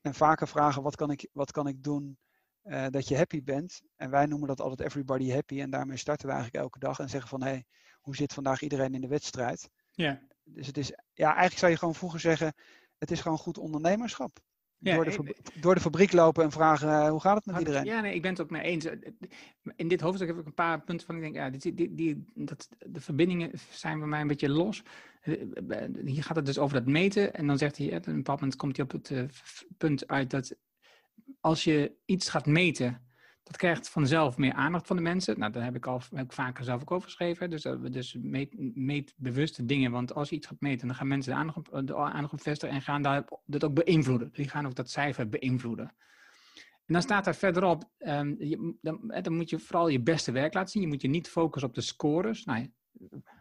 [0.00, 2.18] En vaker vragen wat kan ik, wat kan ik doen
[2.62, 3.82] eh, dat je happy bent.
[3.96, 5.60] En wij noemen dat altijd everybody happy.
[5.60, 7.64] En daarmee starten we eigenlijk elke dag en zeggen van hé, hey,
[8.00, 9.70] hoe zit vandaag iedereen in de wedstrijd?
[9.90, 10.20] Ja.
[10.44, 12.54] Dus het is, ja, eigenlijk zou je gewoon vroeger zeggen,
[12.98, 14.38] het is gewoon goed ondernemerschap.
[14.78, 17.46] Ja, door, de ik- fabri- door de fabriek lopen en vragen eh, hoe gaat het
[17.46, 17.84] met iedereen?
[17.84, 18.86] Ja, nee, ik ben het ook mee eens.
[19.76, 21.14] In dit hoofdstuk heb ik een paar punten van.
[21.16, 24.82] Ik denk, ja, die, die, die, dat, de verbindingen zijn bij mij een beetje los.
[25.20, 25.34] Eh,
[26.04, 27.34] Hier gaat het dus over dat meten.
[27.34, 29.24] En dan zegt hij, eh, op een bepaald moment komt hij op het eh,
[29.78, 30.56] punt uit dat
[31.40, 33.09] als je iets gaat meten,
[33.50, 35.38] dat krijgt vanzelf meer aandacht van de mensen.
[35.38, 37.50] Nou, daar heb ik al heb ik vaker zelf ook over geschreven.
[37.50, 39.90] Dus, we dus meet, meet bewuste dingen.
[39.90, 42.74] Want als je iets gaat meten, dan gaan mensen de aandacht op, de aandacht vestigen
[42.74, 44.30] en gaan daar, dat ook beïnvloeden.
[44.32, 45.94] Die gaan ook dat cijfer beïnvloeden.
[46.86, 50.32] En dan staat daar verderop, ehm, je, dan, eh, dan moet je vooral je beste
[50.32, 50.82] werk laten zien.
[50.82, 52.44] Je moet je niet focussen op de scores.
[52.44, 52.72] Nou,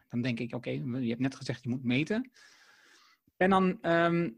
[0.10, 2.32] dan denk ik, oké, je hebt net gezegd je moet meten.
[3.38, 4.30] En dan, ehm,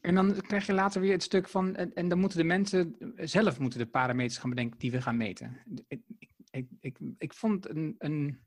[0.00, 3.58] en dan krijg je later weer het stuk van, en, dan moeten de mensen zelf
[3.58, 5.56] moeten de parameters gaan bedenken die we gaan meten.
[5.88, 6.00] Ik,
[6.50, 8.38] ik, ik, ik, vond een, een,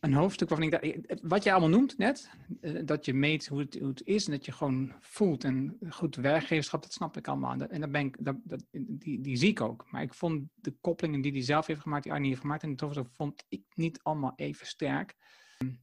[0.00, 0.72] een hoofdstuk waarvan ik
[1.06, 4.26] dacht, wat jij allemaal noemt net, eh, dat je meet hoe het, hoe het is
[4.26, 7.52] en dat je gewoon voelt en goed werkgeverschap, dat snap ik allemaal.
[7.52, 8.36] En dat- En dat ben ik, dat,
[8.70, 9.90] die, die zie ik ook.
[9.90, 12.70] Maar ik vond de koppelingen die hij zelf heeft gemaakt, die Arnie heeft gemaakt, en
[12.70, 15.14] het hoofdstuk vond ik niet allemaal even sterk.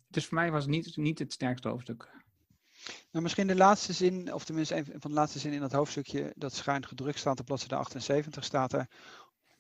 [0.07, 2.20] Dus voor mij was het niet, niet het sterkste hoofdstuk.
[3.11, 6.33] Nou, misschien de laatste zin, of tenminste een van de laatste zinnen in dat hoofdstukje,
[6.35, 8.87] dat schuin gedrukt staat op bladzijde 78 staat er.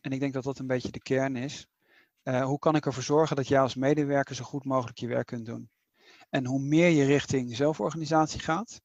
[0.01, 1.67] En ik denk dat dat een beetje de kern is.
[2.23, 5.27] Eh, hoe kan ik ervoor zorgen dat jij als medewerker zo goed mogelijk je werk
[5.27, 5.69] kunt doen?
[6.29, 8.81] En hoe meer je richting zelforganisatie gaat,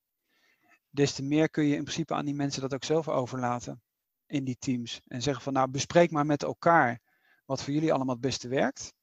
[0.90, 3.82] des te meer kun je in principe aan die mensen dat ook zelf overlaten
[4.26, 5.00] in die teams.
[5.06, 7.00] En zeggen van nou, bespreek maar met elkaar
[7.44, 8.94] wat voor jullie allemaal het beste werkt.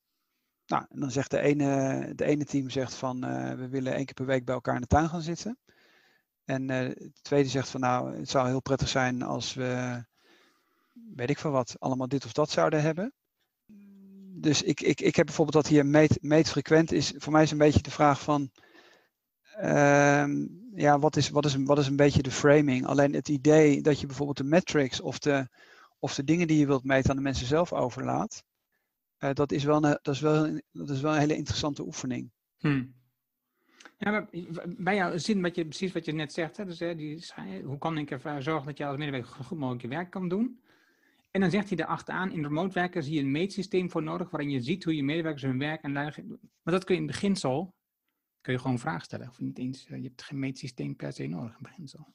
[0.74, 4.06] Nou, en dan zegt de ene, de ene team zegt van eh, we willen één
[4.06, 5.58] keer per week bij elkaar in de tuin gaan zitten.
[6.46, 10.04] En eh, het tweede zegt van nou, het zou heel prettig zijn als we,
[11.16, 13.14] weet ik veel wat, allemaal dit of dat zouden hebben.
[14.42, 17.58] Dus ik, ik, ik heb bijvoorbeeld dat hier meet, meetfrequent is, voor mij is een
[17.58, 18.52] beetje de vraag van,
[19.56, 22.86] ehm, ja, wat is, wat, is, een- wat is een beetje de framing?
[22.86, 25.48] Alleen het idee dat je bijvoorbeeld de metrics of de,
[26.00, 28.44] of de dingen die je wilt meten aan de mensen zelf overlaat,
[29.24, 31.86] eh, dat, is wel een, dat, is wel, een- dat is wel een hele interessante
[31.86, 32.32] oefening.
[32.58, 32.86] Hm.
[33.98, 34.28] Ja, maar
[34.78, 36.58] bij jou zin wat je, precies wat je net zegt.
[36.58, 37.26] Hè, dus, hè, die,
[37.64, 40.30] hoe kan ik ervoor zorgen dat je als medewerker zo goed mogelijk je werk kan
[40.30, 40.62] doen?
[41.32, 44.30] En dan zegt hij daar achteraan, in remote werken zie je een meetsysteem voor nodig,
[44.30, 46.28] waarin je ziet hoe je medewerkers hun werk en leiding...
[46.62, 47.76] Maar dat kun je in beginsel,
[48.42, 49.28] kun je gewoon vragen stellen.
[49.28, 52.14] Of niet eens, eh, je hebt geen meetsysteem per se nodig in beginsel.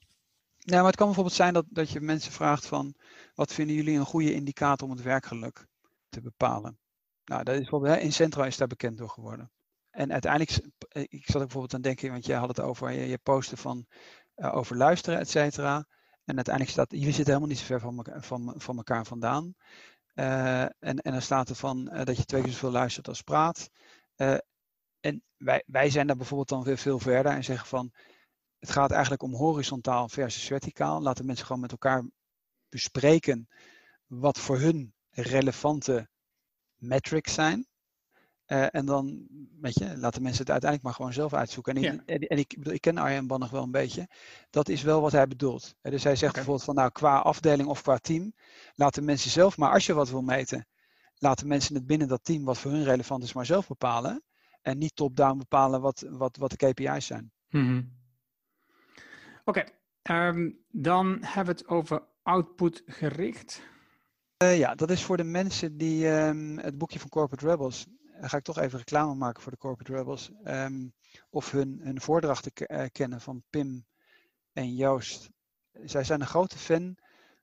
[0.59, 2.95] Nou, maar het kan bijvoorbeeld zijn dat, dat je mensen vraagt van,
[3.35, 5.67] wat vinden jullie een goede indicator om het werkgeluk
[6.09, 6.79] te bepalen?
[7.29, 9.51] Nou, dat is bijvoorbeeld, hè, Incentro is daar bekend door geworden.
[9.91, 13.09] En uiteindelijk, eh, ik zat ook bijvoorbeeld aan denken, want jij had het over je,
[13.09, 13.87] je posten van,
[14.37, 15.87] uh, over luisteren, et cetera.
[16.25, 19.55] En uiteindelijk staat, jullie zitten helemaal niet zo ver van, van, van elkaar vandaan.
[20.15, 23.71] Uh, en, en dan staat er van dat je twee keer zoveel luistert als praat.
[25.01, 27.93] en wij, wij zijn daar bijvoorbeeld dan weer veel verder en zeggen van,
[28.59, 31.03] het gaat eigenlijk om horizontaal versus verticaal.
[31.03, 32.05] Laten mensen gewoon met elkaar
[32.69, 33.49] bespreken
[34.07, 36.09] wat voor hun relevante
[36.79, 37.67] metrics zijn.
[38.47, 39.27] Uh, en dan,
[39.61, 41.75] weet je, laten mensen het uiteindelijk maar gewoon zelf uitzoeken.
[41.75, 44.09] En, ik, en, en ik, ik ken Arjen Ban nog wel een beetje.
[44.51, 45.75] Dat is wel wat hij bedoelt.
[45.81, 46.33] Dus hij zegt okay.
[46.33, 48.33] bijvoorbeeld van, nou, qua afdeling of qua team,
[48.75, 50.67] laten mensen zelf, maar als je wat wil meten,
[51.15, 54.23] laten mensen het binnen dat team, wat voor hun relevant is, maar zelf bepalen.
[54.63, 57.33] En niet top-down bepalen wat, wat, wat de KPI's zijn.
[57.49, 57.97] Mm -hmm.
[59.45, 59.65] Oké,
[60.03, 60.29] okay.
[60.29, 63.63] um, dan hebben we het over output gericht.
[64.43, 67.87] Uh, ja, dat is voor de mensen die um, het boekje van Corporate Rebels.
[68.21, 70.31] Dan ga ik toch even reclame maken voor de Corporate Rebels.
[70.45, 70.93] Um,
[71.31, 73.87] of hun, hun voordrachten uh, kennen van Pim
[74.53, 75.31] en Joost.
[75.73, 76.97] Zij zijn een grote fan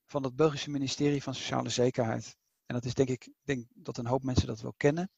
[0.05, 2.37] van het Belgische ministerie van Sociale Zekerheid.
[2.65, 5.11] En dat is denk ik, denk dat een hoop mensen dat wel kennen.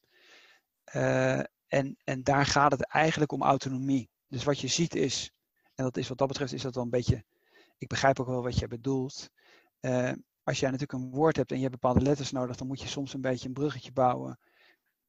[1.66, 4.10] En, en daar gaat het eigenlijk om autonomie.
[4.26, 5.30] Dus wat je ziet is,
[5.74, 7.24] en dat is wat dat betreft is dat wel een beetje,
[7.78, 9.30] ik begrijp ook wel wat je bedoelt.
[10.48, 12.88] Als jij natuurlijk een woord hebt en je hebt bepaalde letters nodig, dan moet je
[12.88, 14.38] soms een beetje een bruggetje bouwen.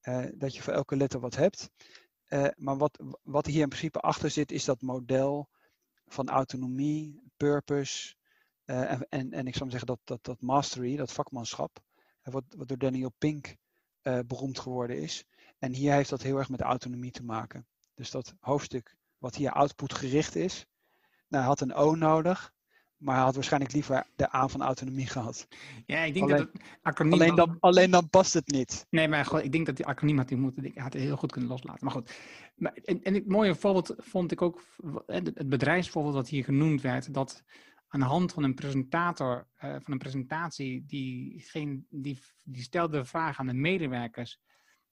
[0.04, 1.70] Uh, dat je voor elke letter wat hebt.
[2.28, 5.50] Uh, maar wat, wat hier in principe achter zit, is dat model
[6.08, 8.16] van autonomie, purpose.
[8.66, 11.80] Uh, en, en, en, ik zou zeggen dat, dat, dat mastery, dat vakmanschap,
[12.22, 13.56] wat, wat door Daniel Pink
[14.02, 15.26] beroemd geworden is.
[15.60, 17.68] En hier heeft dat heel erg met autonomie te maken.
[17.94, 20.66] Dus dat hoofdstuk wat hier output gericht is,
[21.28, 22.54] nou, had een O nodig.
[23.00, 25.48] Maar hij had waarschijnlijk liever de A van autonomie gehad.
[25.86, 27.14] Ja, ik denk alleen, dat het acroniem...
[27.14, 28.86] Alleen dan, alleen dan past het niet.
[28.90, 31.32] Nee, maar goed, ik denk dat die acroniem had, moeten, die had hij heel goed
[31.32, 31.86] kunnen loslaten.
[31.86, 32.14] Maar goed.
[32.56, 34.62] Maar, en, en het mooie voorbeeld vond ik ook,
[35.06, 37.44] het bedrijfsvoorbeeld wat hier genoemd werd, dat
[37.88, 42.98] aan de hand van een presentator, uh, van een presentatie, die, geen, die, die stelde
[42.98, 44.40] de vraag aan de medewerkers,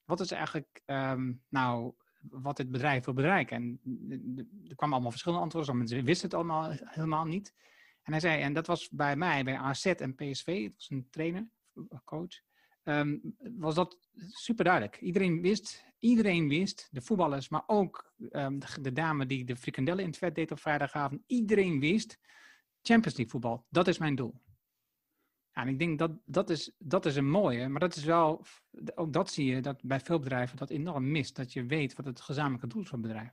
[0.03, 1.93] wat is eigenlijk, um, nou,
[2.29, 3.57] wat het bedrijf wil bereiken?
[3.57, 3.79] En
[4.67, 7.53] er kwamen allemaal verschillende antwoorden, mensen wisten het allemaal helemaal niet.
[8.07, 11.07] En hij zei, en dat was bij mij, bij AZ en PSV, het was een
[11.09, 11.49] trainer,
[12.03, 12.41] coach,
[12.83, 13.97] um, was dat
[14.29, 15.01] super duidelijk.
[15.01, 20.03] Iedereen wist, iedereen wist, de voetballers, maar ook um, de, de, dame die de frikandellen
[20.03, 22.19] in het vet deed op vrijdagavond, iedereen wist,
[22.81, 24.41] Champions League voetbal, dat is mijn doel.
[25.51, 28.45] En ik denk dat dat is, dat is een mooie, maar dat is wel,
[28.95, 32.05] ook dat zie je, dat bij veel bedrijven dat enorm mist, dat je weet wat
[32.05, 33.31] het gezamenlijke doel van het bedrijf.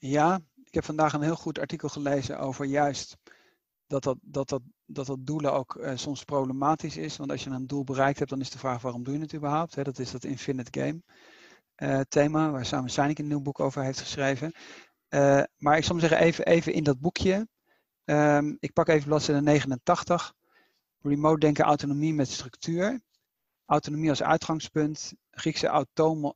[0.00, 3.16] Ja, ik heb vandaag een heel goed artikel gelezen over juist
[3.88, 7.16] dat dat, dat, dat, dat, doelen ook uh, soms problematisch is.
[7.16, 9.34] Want als je een doel bereikt hebt, dan is de vraag waarom doe je het
[9.34, 9.74] überhaupt?
[9.74, 9.82] Hè?
[9.82, 11.02] Dat is dat Infinite Game
[11.76, 14.52] uh, thema, waar Samen Seinik een nieuw boek over heeft geschreven.
[15.08, 17.48] Uh, maar ik zal maar zeggen, even, even in dat boekje.
[18.04, 20.34] Um, ik pak even bladzijde 89.
[21.00, 23.00] Remote denken, autonomie met structuur.
[23.66, 25.12] Autonomie als uitgangspunt.
[25.30, 25.86] Griekse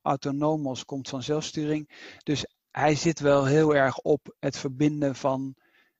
[0.02, 2.16] autonomos komt van zelfsturing.
[2.22, 5.54] Dus hij zit wel heel erg op het verbinden van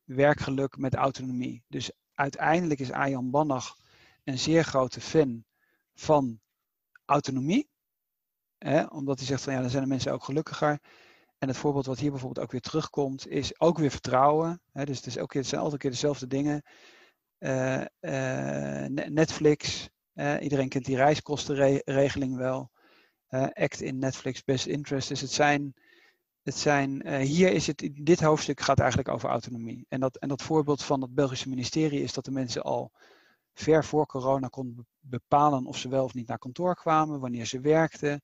[0.05, 1.65] werkgeluk met autonomie.
[1.69, 3.77] Dus uiteindelijk is Ayan Bannach
[4.25, 5.45] een zeer grote fan
[5.95, 6.41] van
[7.05, 7.71] autonomie.
[8.59, 10.81] Hè, omdat hij zegt van ja, dan zijn de mensen ook gelukkiger.
[11.39, 14.61] En het voorbeeld wat hier bijvoorbeeld ook weer terugkomt, is ook weer vertrouwen.
[14.73, 16.63] Hè, dus het, is zijn altijd keer dezelfde dingen.
[17.39, 19.89] Uh, uh, Netflix,
[20.41, 22.71] iedereen kent die reiskostenregeling wel.
[23.53, 25.09] Act in Netflix Best Interest.
[25.09, 25.75] Dus het zijn
[26.43, 29.87] het zijn, uh, hier is het, dit hoofdstuk gaat eigenlijk over autonomie.
[29.89, 32.93] En dat, en dat voorbeeld van het Belgische ministerie is dat de mensen al
[33.55, 37.61] ver voor corona konden bepalen of ze wel of niet naar kantoor kwamen, wanneer ze
[37.61, 38.23] werkten.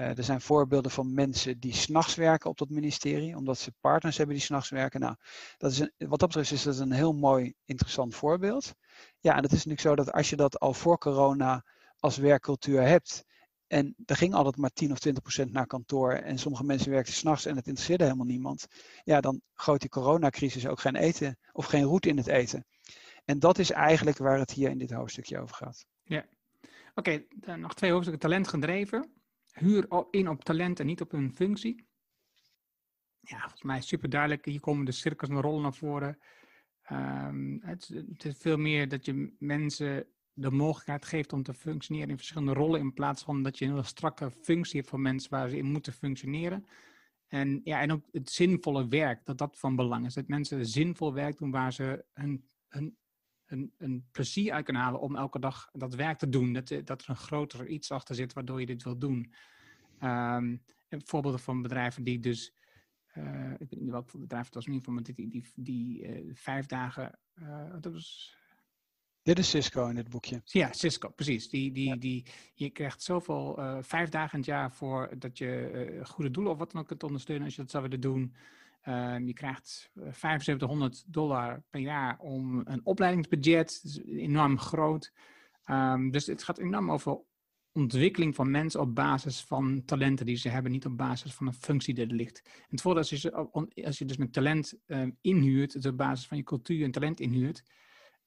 [0.00, 4.16] Uh, er zijn voorbeelden van mensen die s'nachts werken op dat ministerie, omdat ze partners
[4.16, 5.00] hebben die s'nachts werken.
[5.00, 5.14] Nou,
[5.58, 8.74] dat is een, wat dat betreft is dat een heel mooi, interessant voorbeeld.
[9.20, 11.64] Ja, en het is natuurlijk zo dat als je dat al voor corona
[11.98, 13.24] als werkcultuur hebt,
[13.66, 16.12] en er ging altijd maar 10 of 20 procent naar kantoor.
[16.12, 18.66] En sommige mensen werkten s'nachts en het interesseerde helemaal niemand.
[19.04, 22.66] Ja, dan gooit die coronacrisis ook geen eten of geen route in het eten.
[23.24, 25.86] En dat is eigenlijk waar het hier in dit hoofdstukje over gaat.
[26.02, 26.26] Ja.
[26.94, 28.28] Oké, okay, nog twee hoofdstukken.
[28.28, 29.12] Talent gedreven.
[29.52, 31.86] Huur in op talent en niet op een functie.
[33.20, 34.44] Ja, volgens mij super duidelijk.
[34.44, 36.18] Hier komen de cirkels en rollen naar voren.
[36.90, 40.06] Um, het, het, is veel meer dat je mensen
[40.38, 43.84] de mogelijkheid geeft om te functioneren in verschillende rollen, in plaats van dat je een
[43.84, 46.66] strakke functie hebt voor mensen waar ze in moeten functioneren.
[47.26, 50.14] En, ja, en ook het zinvolle werk, dat dat van belang is.
[50.14, 55.16] Dat mensen zinvol werk doen waar ze een, een, een plezier uit kunnen halen om
[55.16, 56.52] elke dag dat werk te doen.
[56.52, 59.32] Dat, dat er een groter iets achter zit waardoor je dit wil doen.
[60.02, 62.52] Um, voorbeelden van bedrijven die dus,
[63.14, 66.66] uh, ik weet niet welk bedrijf het was, in ieder die, die, die uh, vijf
[66.66, 68.36] dagen, uh, dat was
[69.26, 70.40] dit is Cisco in dit boekje.
[70.44, 71.48] Ja, Cisco, precies.
[71.48, 75.70] Die, die, die, je krijgt zoveel, uh, vijf dagen in het jaar voor dat je
[75.98, 78.34] uh, goede doelen of wat dan ook kunt ondersteunen als je dat zou willen doen.
[78.88, 83.80] Uh, je krijgt 7500 dollar per jaar om een opleidingsbudget.
[83.82, 85.12] Dat is enorm groot.
[85.70, 87.18] Um, dus het gaat enorm over
[87.72, 91.54] ontwikkeling van mensen op basis van talenten die ze hebben, niet op basis van een
[91.54, 92.42] functie die er ligt.
[92.44, 93.22] En het voordeel is, als
[93.74, 94.74] je, als je dus met talent
[95.20, 97.62] inhuurt, dus op basis van je cultuur en talent inhuurt,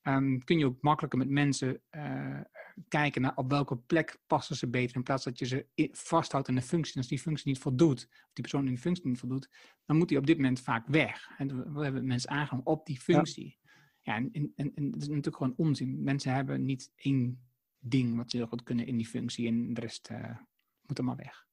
[0.03, 2.39] um, kun je ook makkelijker met mensen uh,
[2.87, 4.95] kijken naar op welke plek passen ze beter.
[4.95, 6.93] In plaats dat je ze vasthoudt in een functie.
[6.93, 9.49] En als die functie niet voldoet, of die persoon in die functie niet voldoet,
[9.85, 11.29] dan moet hij op dit moment vaak weg.
[11.37, 13.57] En we hebben mensen aangenomen op die functie.
[14.01, 16.03] Ja, en, en, en, en dat is natuurlijk gewoon onzin.
[16.03, 17.47] Mensen hebben niet één
[17.79, 20.37] ding wat ze heel goed kunnen in die functie en de rest uh,
[20.81, 21.47] moet er maar weg.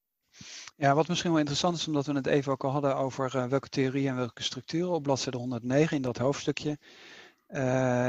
[0.76, 3.46] Ja, wat misschien wel interessant is, omdat we het even ook al hadden over uh,
[3.46, 6.78] welke theorieën en welke structuren op bladzijde 109 in dat hoofdstukje.
[7.48, 7.58] Uh,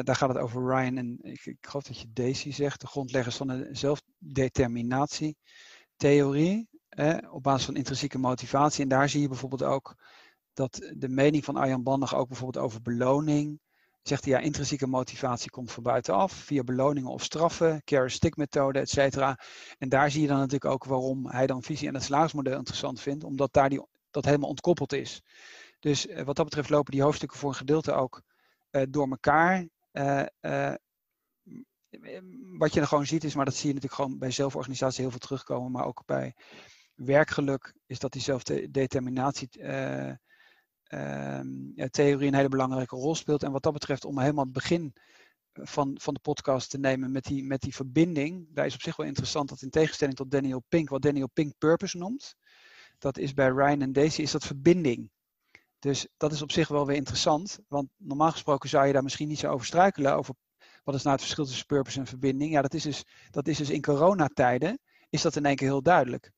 [0.04, 3.36] daar gaat het over Ryan en ik, ik geloof dat je Daisy zegt, de grondleggers
[3.36, 8.84] van de zelfdeterminatietheorie, eh, op basis van intrinsieke motivatie.
[8.84, 9.95] En daar zie je bijvoorbeeld ook
[10.54, 13.60] dat de mening van Arjan Bandig ook bijvoorbeeld over beloning.
[14.02, 18.89] Zegt hij ja, intrinsieke motivatie komt van buitenaf, via beloningen of straffen, care-stick methode, et
[18.89, 19.39] cetera.
[19.78, 23.02] En daar zie je dan natuurlijk ook waarom hij dan visie en het salarismodel interessant
[23.02, 25.21] vindt, omdat daar die, dat helemaal ontkoppeld is.
[25.80, 28.21] Dus eh, wat dat betreft lopen die hoofdstukken voor een gedeelte ook
[28.89, 29.67] door elkaar.
[29.91, 30.73] Uh, uh,
[32.58, 35.10] wat je dan gewoon ziet is, maar dat zie je natuurlijk gewoon bij zelforganisatie heel
[35.10, 36.36] veel terugkomen, maar ook bij
[36.95, 40.15] werkgeluk is dat die zelfdeterminatie ehm,
[41.89, 43.43] theorie een hele belangrijke rol speelt.
[43.43, 44.93] En wat dat betreft, om helemaal het begin
[45.53, 48.95] van, van de podcast te nemen met die, met die verbinding, daar is op zich
[48.95, 52.36] wel interessant dat in tegenstelling tot Daniel Pink, wat Daniel Pink purpose noemt,
[52.97, 55.10] dat is bij Ryan en Daisy, is dat verbinding.
[55.79, 59.27] Dus dat is op zich wel weer interessant, want normaal gesproken zou je daar misschien
[59.27, 60.35] niet zo over struikelen, over
[60.83, 62.51] wat is nou het verschil tussen purpose en verbinding.
[62.51, 65.81] Ja, dat is dus, dat is dus in coronatijden, is dat in één keer heel
[65.81, 66.31] duidelijk.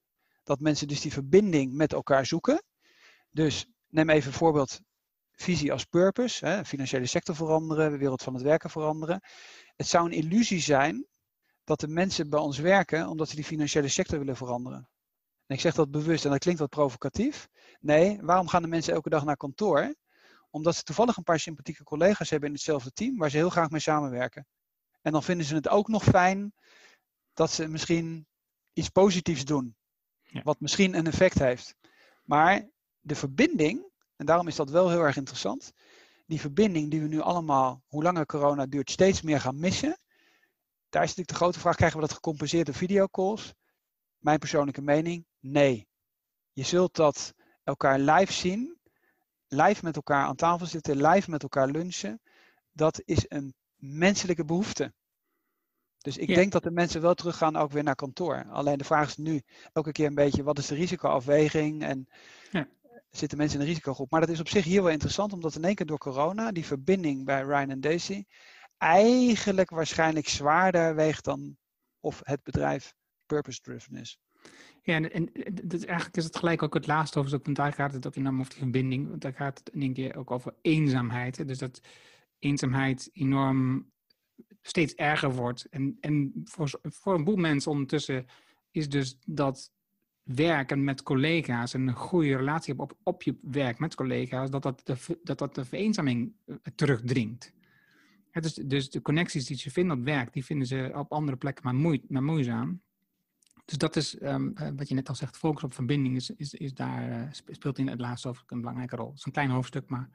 [0.44, 2.64] Dat mensen dus die verbinding met elkaar zoeken.
[3.30, 4.80] Dus neem even voorbeeld,
[5.32, 9.22] visie als purpose, hè, financiële sector veranderen, de wereld van het werken veranderen.
[9.76, 11.08] Het zou een illusie zijn
[11.64, 14.90] dat de mensen bij ons werken omdat ze die financiële sector willen veranderen.
[15.46, 17.48] En ik zeg dat bewust en dat klinkt wat provocatief.
[17.80, 19.96] Nee, waarom gaan de mensen elke dag naar kantoor?
[20.50, 23.70] Omdat ze toevallig een paar sympathieke collega's hebben in hetzelfde team waar ze heel graag
[23.70, 24.48] mee samenwerken.
[25.02, 26.54] En dan vinden ze het ook nog fijn
[27.34, 28.28] dat ze misschien
[28.74, 29.76] iets positiefs doen.
[30.24, 30.42] Ja.
[30.44, 31.76] Wat misschien een effect heeft.
[32.24, 35.72] Maar de verbinding, en daarom is dat wel heel erg interessant.
[36.26, 40.00] Die verbinding die we nu allemaal, hoe langer corona duurt, steeds meer gaan missen.
[40.90, 43.54] Daar is natuurlijk de grote vraag, krijgen we dat gecompenseerd door videocalls?
[44.18, 45.88] Mijn persoonlijke mening, nee.
[46.52, 47.34] Je zult dat
[47.70, 48.78] elkaar live zien,
[49.48, 52.22] live met elkaar aan tafel zitten, live met elkaar lunchen.
[52.72, 54.94] Dat is een menselijke behoefte.
[55.98, 58.46] Dus ik denk dat de mensen wel teruggaan ook weer naar kantoor.
[58.50, 59.42] Alleen de vraag is nu
[59.74, 62.08] elke keer een beetje, wat is de risicoafweging en
[62.52, 62.68] ja.
[63.12, 64.12] zitten mensen in een risicogroep?
[64.12, 66.66] Maar dat is op zich hier wel interessant, omdat in één keer door corona die
[66.66, 68.26] verbinding bij Ryan en Daisy
[68.78, 71.58] eigenlijk waarschijnlijk zwaarder weegt dan
[72.00, 72.94] of het bedrijf
[73.26, 74.20] purpose-driven is.
[74.82, 75.32] Ja, en, en
[75.70, 78.52] eigenlijk is het gelijk ook het laatste hoofdstuk, want daar gaat het ook enorm over
[78.52, 79.10] die verbinding.
[79.10, 81.48] Want daar gaat het in één keer ook over eenzaamheid.
[81.48, 81.82] Dus dat
[82.40, 83.92] eenzaamheid enorm
[84.62, 85.66] steeds erger wordt.
[85.70, 88.26] En, en voor, voor een boel mensen ondertussen
[88.72, 89.72] is dus dat
[90.24, 94.82] werken met collega's en een goede relatie op, op je werk met collega's, dat dat
[94.84, 97.54] de, dat, dat de vereenzaming eh, terugdringt.
[98.32, 101.64] dus, dus de connecties die ze vinden op werk, die vinden ze op andere plekken
[101.64, 102.82] maar, moe, maar moeizaam.
[103.70, 106.74] Dus dat is um, wat je net al zegt, focus op verbinding is, is, is
[106.74, 109.10] daar, uh, speelt in het laatste hoofdstuk een belangrijke rol.
[109.10, 110.10] Het is een klein hoofdstuk, maar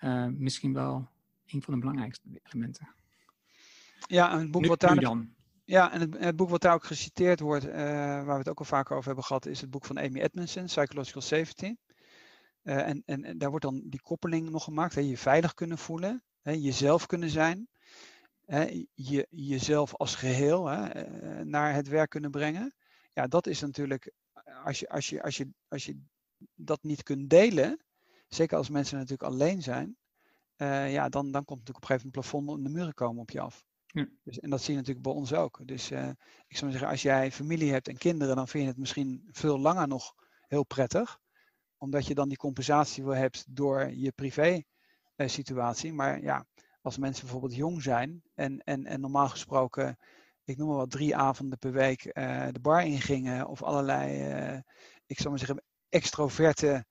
[0.00, 1.08] uh, misschien wel
[1.46, 2.88] een van de belangrijkste elementen.
[4.06, 5.00] Ja, een boek wat daar.
[5.00, 5.34] Dan.
[5.64, 8.58] Ja, en het, het, boek wat daar ook geciteerd wordt, uh, waar we het ook
[8.58, 11.76] al vaker over hebben gehad, is het boek van Amy Edmondson, Psychological Safety.
[12.62, 16.22] En, en, en, daar wordt dan die koppeling nog gemaakt, hè, je veilig kunnen voelen,
[16.42, 17.68] hè, jezelf kunnen zijn
[18.48, 22.74] hè, je, jezelf als geheel hè, eh, naar het werk kunnen brengen.
[23.12, 24.12] Ja, dat is natuurlijk,
[24.64, 26.00] als je, als, je, als, je, als je
[26.54, 27.84] dat niet kunt delen,
[28.28, 29.96] zeker als mensen natuurlijk alleen zijn,
[30.56, 32.94] uh, ja, dan, dan komt natuurlijk op een gegeven moment een plafond en de muren
[32.94, 33.66] komen op je af.
[33.86, 34.08] Ja.
[34.22, 35.60] Dus, en dat zie je natuurlijk bij ons ook.
[35.64, 36.08] Dus uh,
[36.46, 39.58] ik zou zeggen, als jij familie hebt en kinderen, dan vind je het misschien veel
[39.58, 40.14] langer nog
[40.46, 41.18] heel prettig.
[41.76, 44.62] omdat je dan die compensatie wil hebt door je privé
[45.14, 45.92] eh, situatie.
[45.92, 46.46] Maar ja,
[46.88, 49.98] als mensen bijvoorbeeld jong zijn en, en, en normaal gesproken,
[50.44, 54.60] ik noem maar wat, drie avonden per week uh, de bar ingingen of allerlei, uh,
[55.06, 56.86] ik zou maar zeggen, extroverte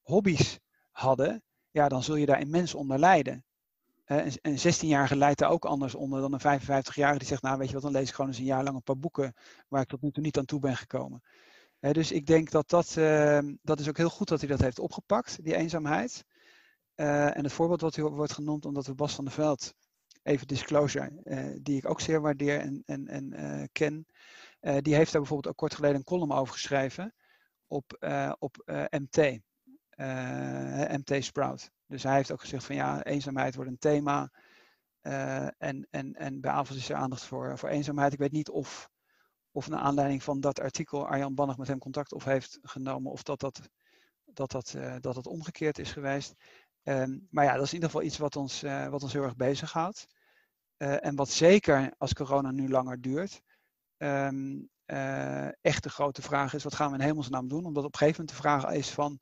[0.00, 0.58] hobby's
[0.90, 3.44] hadden, ja, dan zul je daar immens onder lijden.
[4.04, 7.68] een, een 16-jarige leidt daar ook anders onder dan een 55-jarige die zegt, nou weet
[7.68, 9.34] je wat, dan lees ik gewoon eens een jaar lang een paar boeken
[9.68, 11.22] waar ik tot nu toe niet aan toe ben gekomen.
[11.80, 12.94] dus ik denk dat dat,
[13.62, 16.24] dat is ook heel goed dat hij dat heeft opgepakt, die eenzaamheid.
[16.96, 19.74] Uh, en het voorbeeld wat u wordt genoemd, omdat we Bas van der Veld,
[20.22, 24.06] even disclosure, uh, die ik ook zeer waardeer en, en, en uh, ken,
[24.60, 27.14] die heeft daar bijvoorbeeld ook kort geleden een column over geschreven
[27.66, 27.96] op,
[28.38, 28.56] op
[28.90, 29.40] MT,
[30.88, 31.70] MT Sprout.
[31.86, 34.30] Dus hij heeft ook gezegd van ja, eenzaamheid wordt een thema.
[35.58, 38.12] en, en, en bij avond is er aandacht voor, voor eenzaamheid.
[38.12, 38.88] Ik weet niet of,
[39.50, 43.22] of naar aanleiding van dat artikel Arjan Bannig met hem contact op heeft genomen of
[43.22, 43.60] dat dat,
[44.24, 46.34] dat, dat, dat het omgekeerd is geweest.
[46.84, 49.22] Um, maar ja, dat is in ieder geval iets wat ons, uh, wat ons heel
[49.22, 50.06] erg bezighoudt.
[50.78, 53.42] Uh, en wat zeker als corona nu langer duurt,
[53.98, 57.64] um, uh, echt de grote vraag is, wat gaan we in hemelsnaam doen?
[57.64, 59.20] Omdat op een gegeven moment de vraag is van,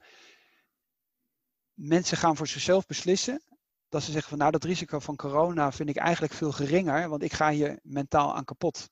[1.75, 3.43] mensen gaan voor zichzelf beslissen,
[3.89, 7.23] dat ze zeggen van nou dat risico van corona vind ik eigenlijk veel geringer, want
[7.23, 8.91] ik ga hier mentaal aan kapot.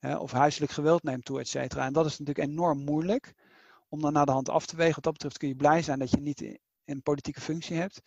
[0.00, 1.84] of huiselijk geweld neemt toe, et cetera.
[1.84, 3.34] En dat is natuurlijk enorm moeilijk
[3.88, 4.94] om dan naar de hand af te wegen.
[4.94, 6.58] Wat dat betreft kun je blij zijn dat je niet
[6.90, 8.00] een politieke functie hebt,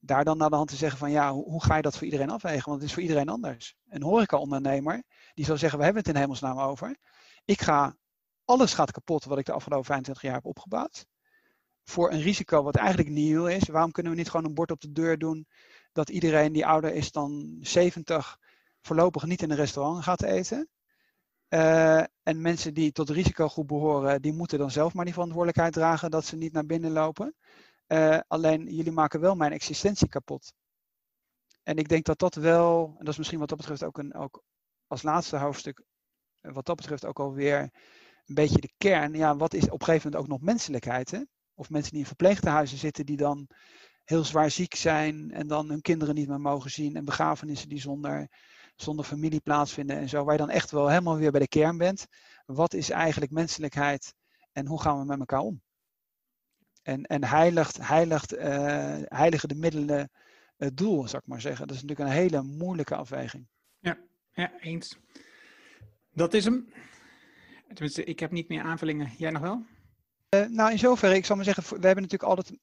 [0.00, 2.30] daar dan naar de hand te zeggen van ja, hoe, ga je dat voor iedereen
[2.30, 2.64] afwegen?
[2.64, 3.74] Want het is voor iedereen anders.
[3.88, 5.02] Een horeca-ondernemer,
[5.34, 6.96] die zal zeggen, we hebben het in hemelsnaam over.
[7.44, 7.96] Ik ga,
[8.44, 11.06] alles gaat kapot wat ik de afgelopen 25 jaar heb opgebouwd.
[11.84, 13.68] Voor een risico wat eigenlijk nieuw is.
[13.68, 15.46] Waarom kunnen we niet gewoon een bord op de deur doen
[15.92, 18.38] dat iedereen die ouder is dan 70
[18.80, 20.68] voorlopig niet in een restaurant gaat eten?
[21.48, 26.10] Uh, en mensen die tot risicogroep behoren, die moeten dan zelf maar die verantwoordelijkheid dragen
[26.10, 27.34] dat ze niet naar binnen lopen.
[27.94, 30.52] Uh, alleen jullie maken wel mijn existentie kapot.
[31.62, 34.14] En ik denk dat dat wel, en dat is misschien wat dat betreft ook, een,
[34.14, 34.42] ook
[34.86, 35.84] als laatste hoofdstuk,
[36.40, 37.60] eh, wat dat betreft ook alweer
[38.24, 39.14] een beetje de kern.
[39.14, 41.10] Ja, wat is op een gegeven moment ook nog menselijkheid?
[41.10, 41.20] Hè?
[41.54, 43.48] Of mensen die in verpleegtehuizen zitten die dan
[44.04, 47.80] heel zwaar ziek zijn en dan hun kinderen niet meer mogen zien en begrafenissen die
[47.80, 48.28] zonder,
[48.76, 51.78] zonder familie plaatsvinden en zo, waar je dan echt wel helemaal weer bij de kern
[51.78, 52.06] bent.
[52.46, 54.14] Wat is eigenlijk menselijkheid
[54.52, 55.62] en hoe gaan we met elkaar om?
[56.84, 58.42] En, en heiligt, heiligt, uh,
[59.04, 60.10] heiligen de middelen
[60.56, 61.66] het doel, zou ik maar zeggen.
[61.66, 63.46] Dat is natuurlijk een hele moeilijke afweging.
[63.78, 63.98] Ja,
[64.32, 64.98] ja eens.
[66.12, 66.72] Dat is hem.
[67.66, 69.10] Tenminste, ik heb niet meer aanvullingen.
[69.18, 69.64] Jij nog wel?
[70.34, 72.58] Uh, nou, in zoverre, ik zal maar zeggen, we hebben natuurlijk altijd,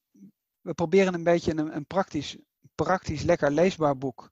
[0.60, 2.36] we proberen een beetje een, een praktisch,
[2.74, 4.30] praktisch, lekker leesbaar boek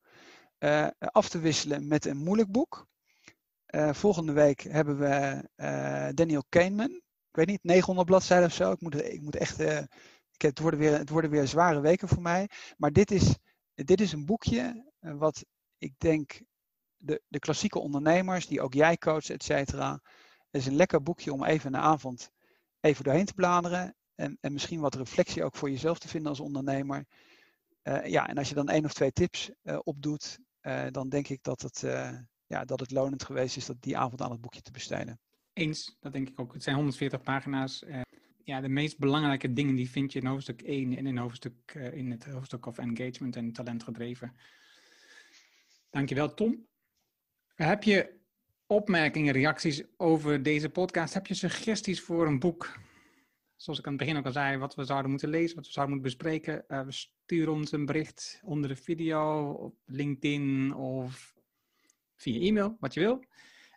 [0.59, 2.87] uh, af te wisselen met een moeilijk boek.
[3.91, 5.43] volgende week hebben we
[6.15, 7.01] Daniel Kahneman
[7.31, 8.73] ik weet niet, 900 bladzijden of zo.
[8.73, 9.79] Ik moet, ik moet echt, uh,
[10.31, 12.49] ik, het, worden weer, het worden weer zware weken voor mij.
[12.77, 13.35] Maar dit is,
[13.75, 15.45] dit is een boekje uh, wat
[15.79, 16.43] ik denk
[16.97, 19.93] de, de klassieke ondernemers, die ook jij coacht, et cetera.
[20.51, 22.31] Het is een lekker boekje om even in de avond
[22.81, 23.95] even doorheen te bladeren.
[24.15, 27.07] En, en misschien wat reflectie ook voor jezelf te vinden als ondernemer.
[27.83, 29.51] Uh, ja, en als je dan één of twee tips
[29.83, 30.39] opdoet,
[30.91, 31.81] dan denk ik dat het,
[32.47, 35.21] ja, dat het lonend geweest is dat die avond aan het boekje te besteden.
[35.61, 36.53] Eens, dat denk ik ook.
[36.53, 37.83] Het zijn 140 pagina's.
[37.83, 38.01] Uh,
[38.45, 41.93] ja, de meest belangrijke dingen die vind je in hoofdstuk 1 en in, hoofdstuk, uh,
[41.93, 44.37] in het hoofdstuk of engagement en talent gedreven.
[45.91, 46.67] Dankjewel, Tom.
[47.55, 48.19] Heb je
[48.67, 51.15] opmerkingen, reacties over deze podcast?
[51.15, 52.79] Heb je suggesties voor een boek?
[53.57, 55.73] Zoals ik aan het begin ook al zei, wat we zouden moeten lezen, wat we
[55.73, 56.65] zouden moeten bespreken.
[56.69, 61.35] Uh, stuur ons een bericht onder de video, op LinkedIn of
[62.17, 63.25] via e-mail, wat je wil.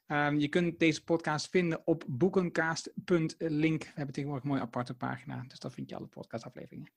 [0.07, 3.83] Um, je kunt deze podcast vinden op boekencast.link.
[3.83, 6.91] We hebben tegenwoordig een mooie aparte pagina, dus daar vind je alle podcastafleveringen.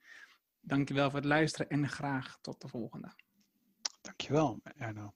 [0.60, 3.08] Dankjewel voor het luisteren en graag tot de volgende.
[4.02, 5.14] Dankjewel, Erno.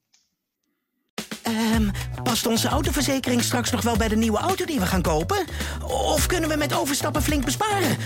[1.47, 1.91] Um,
[2.23, 5.45] past onze autoverzekering straks nog wel bij de nieuwe auto die we gaan kopen?
[5.83, 7.97] Of kunnen we met overstappen flink besparen?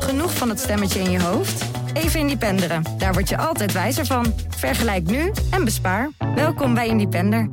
[0.00, 1.64] Genoeg van het stemmetje in je hoofd?
[1.92, 2.98] Even Independeren.
[2.98, 4.34] Daar word je altijd wijzer van.
[4.48, 6.10] Vergelijk nu en bespaar.
[6.34, 7.50] Welkom bij Independer.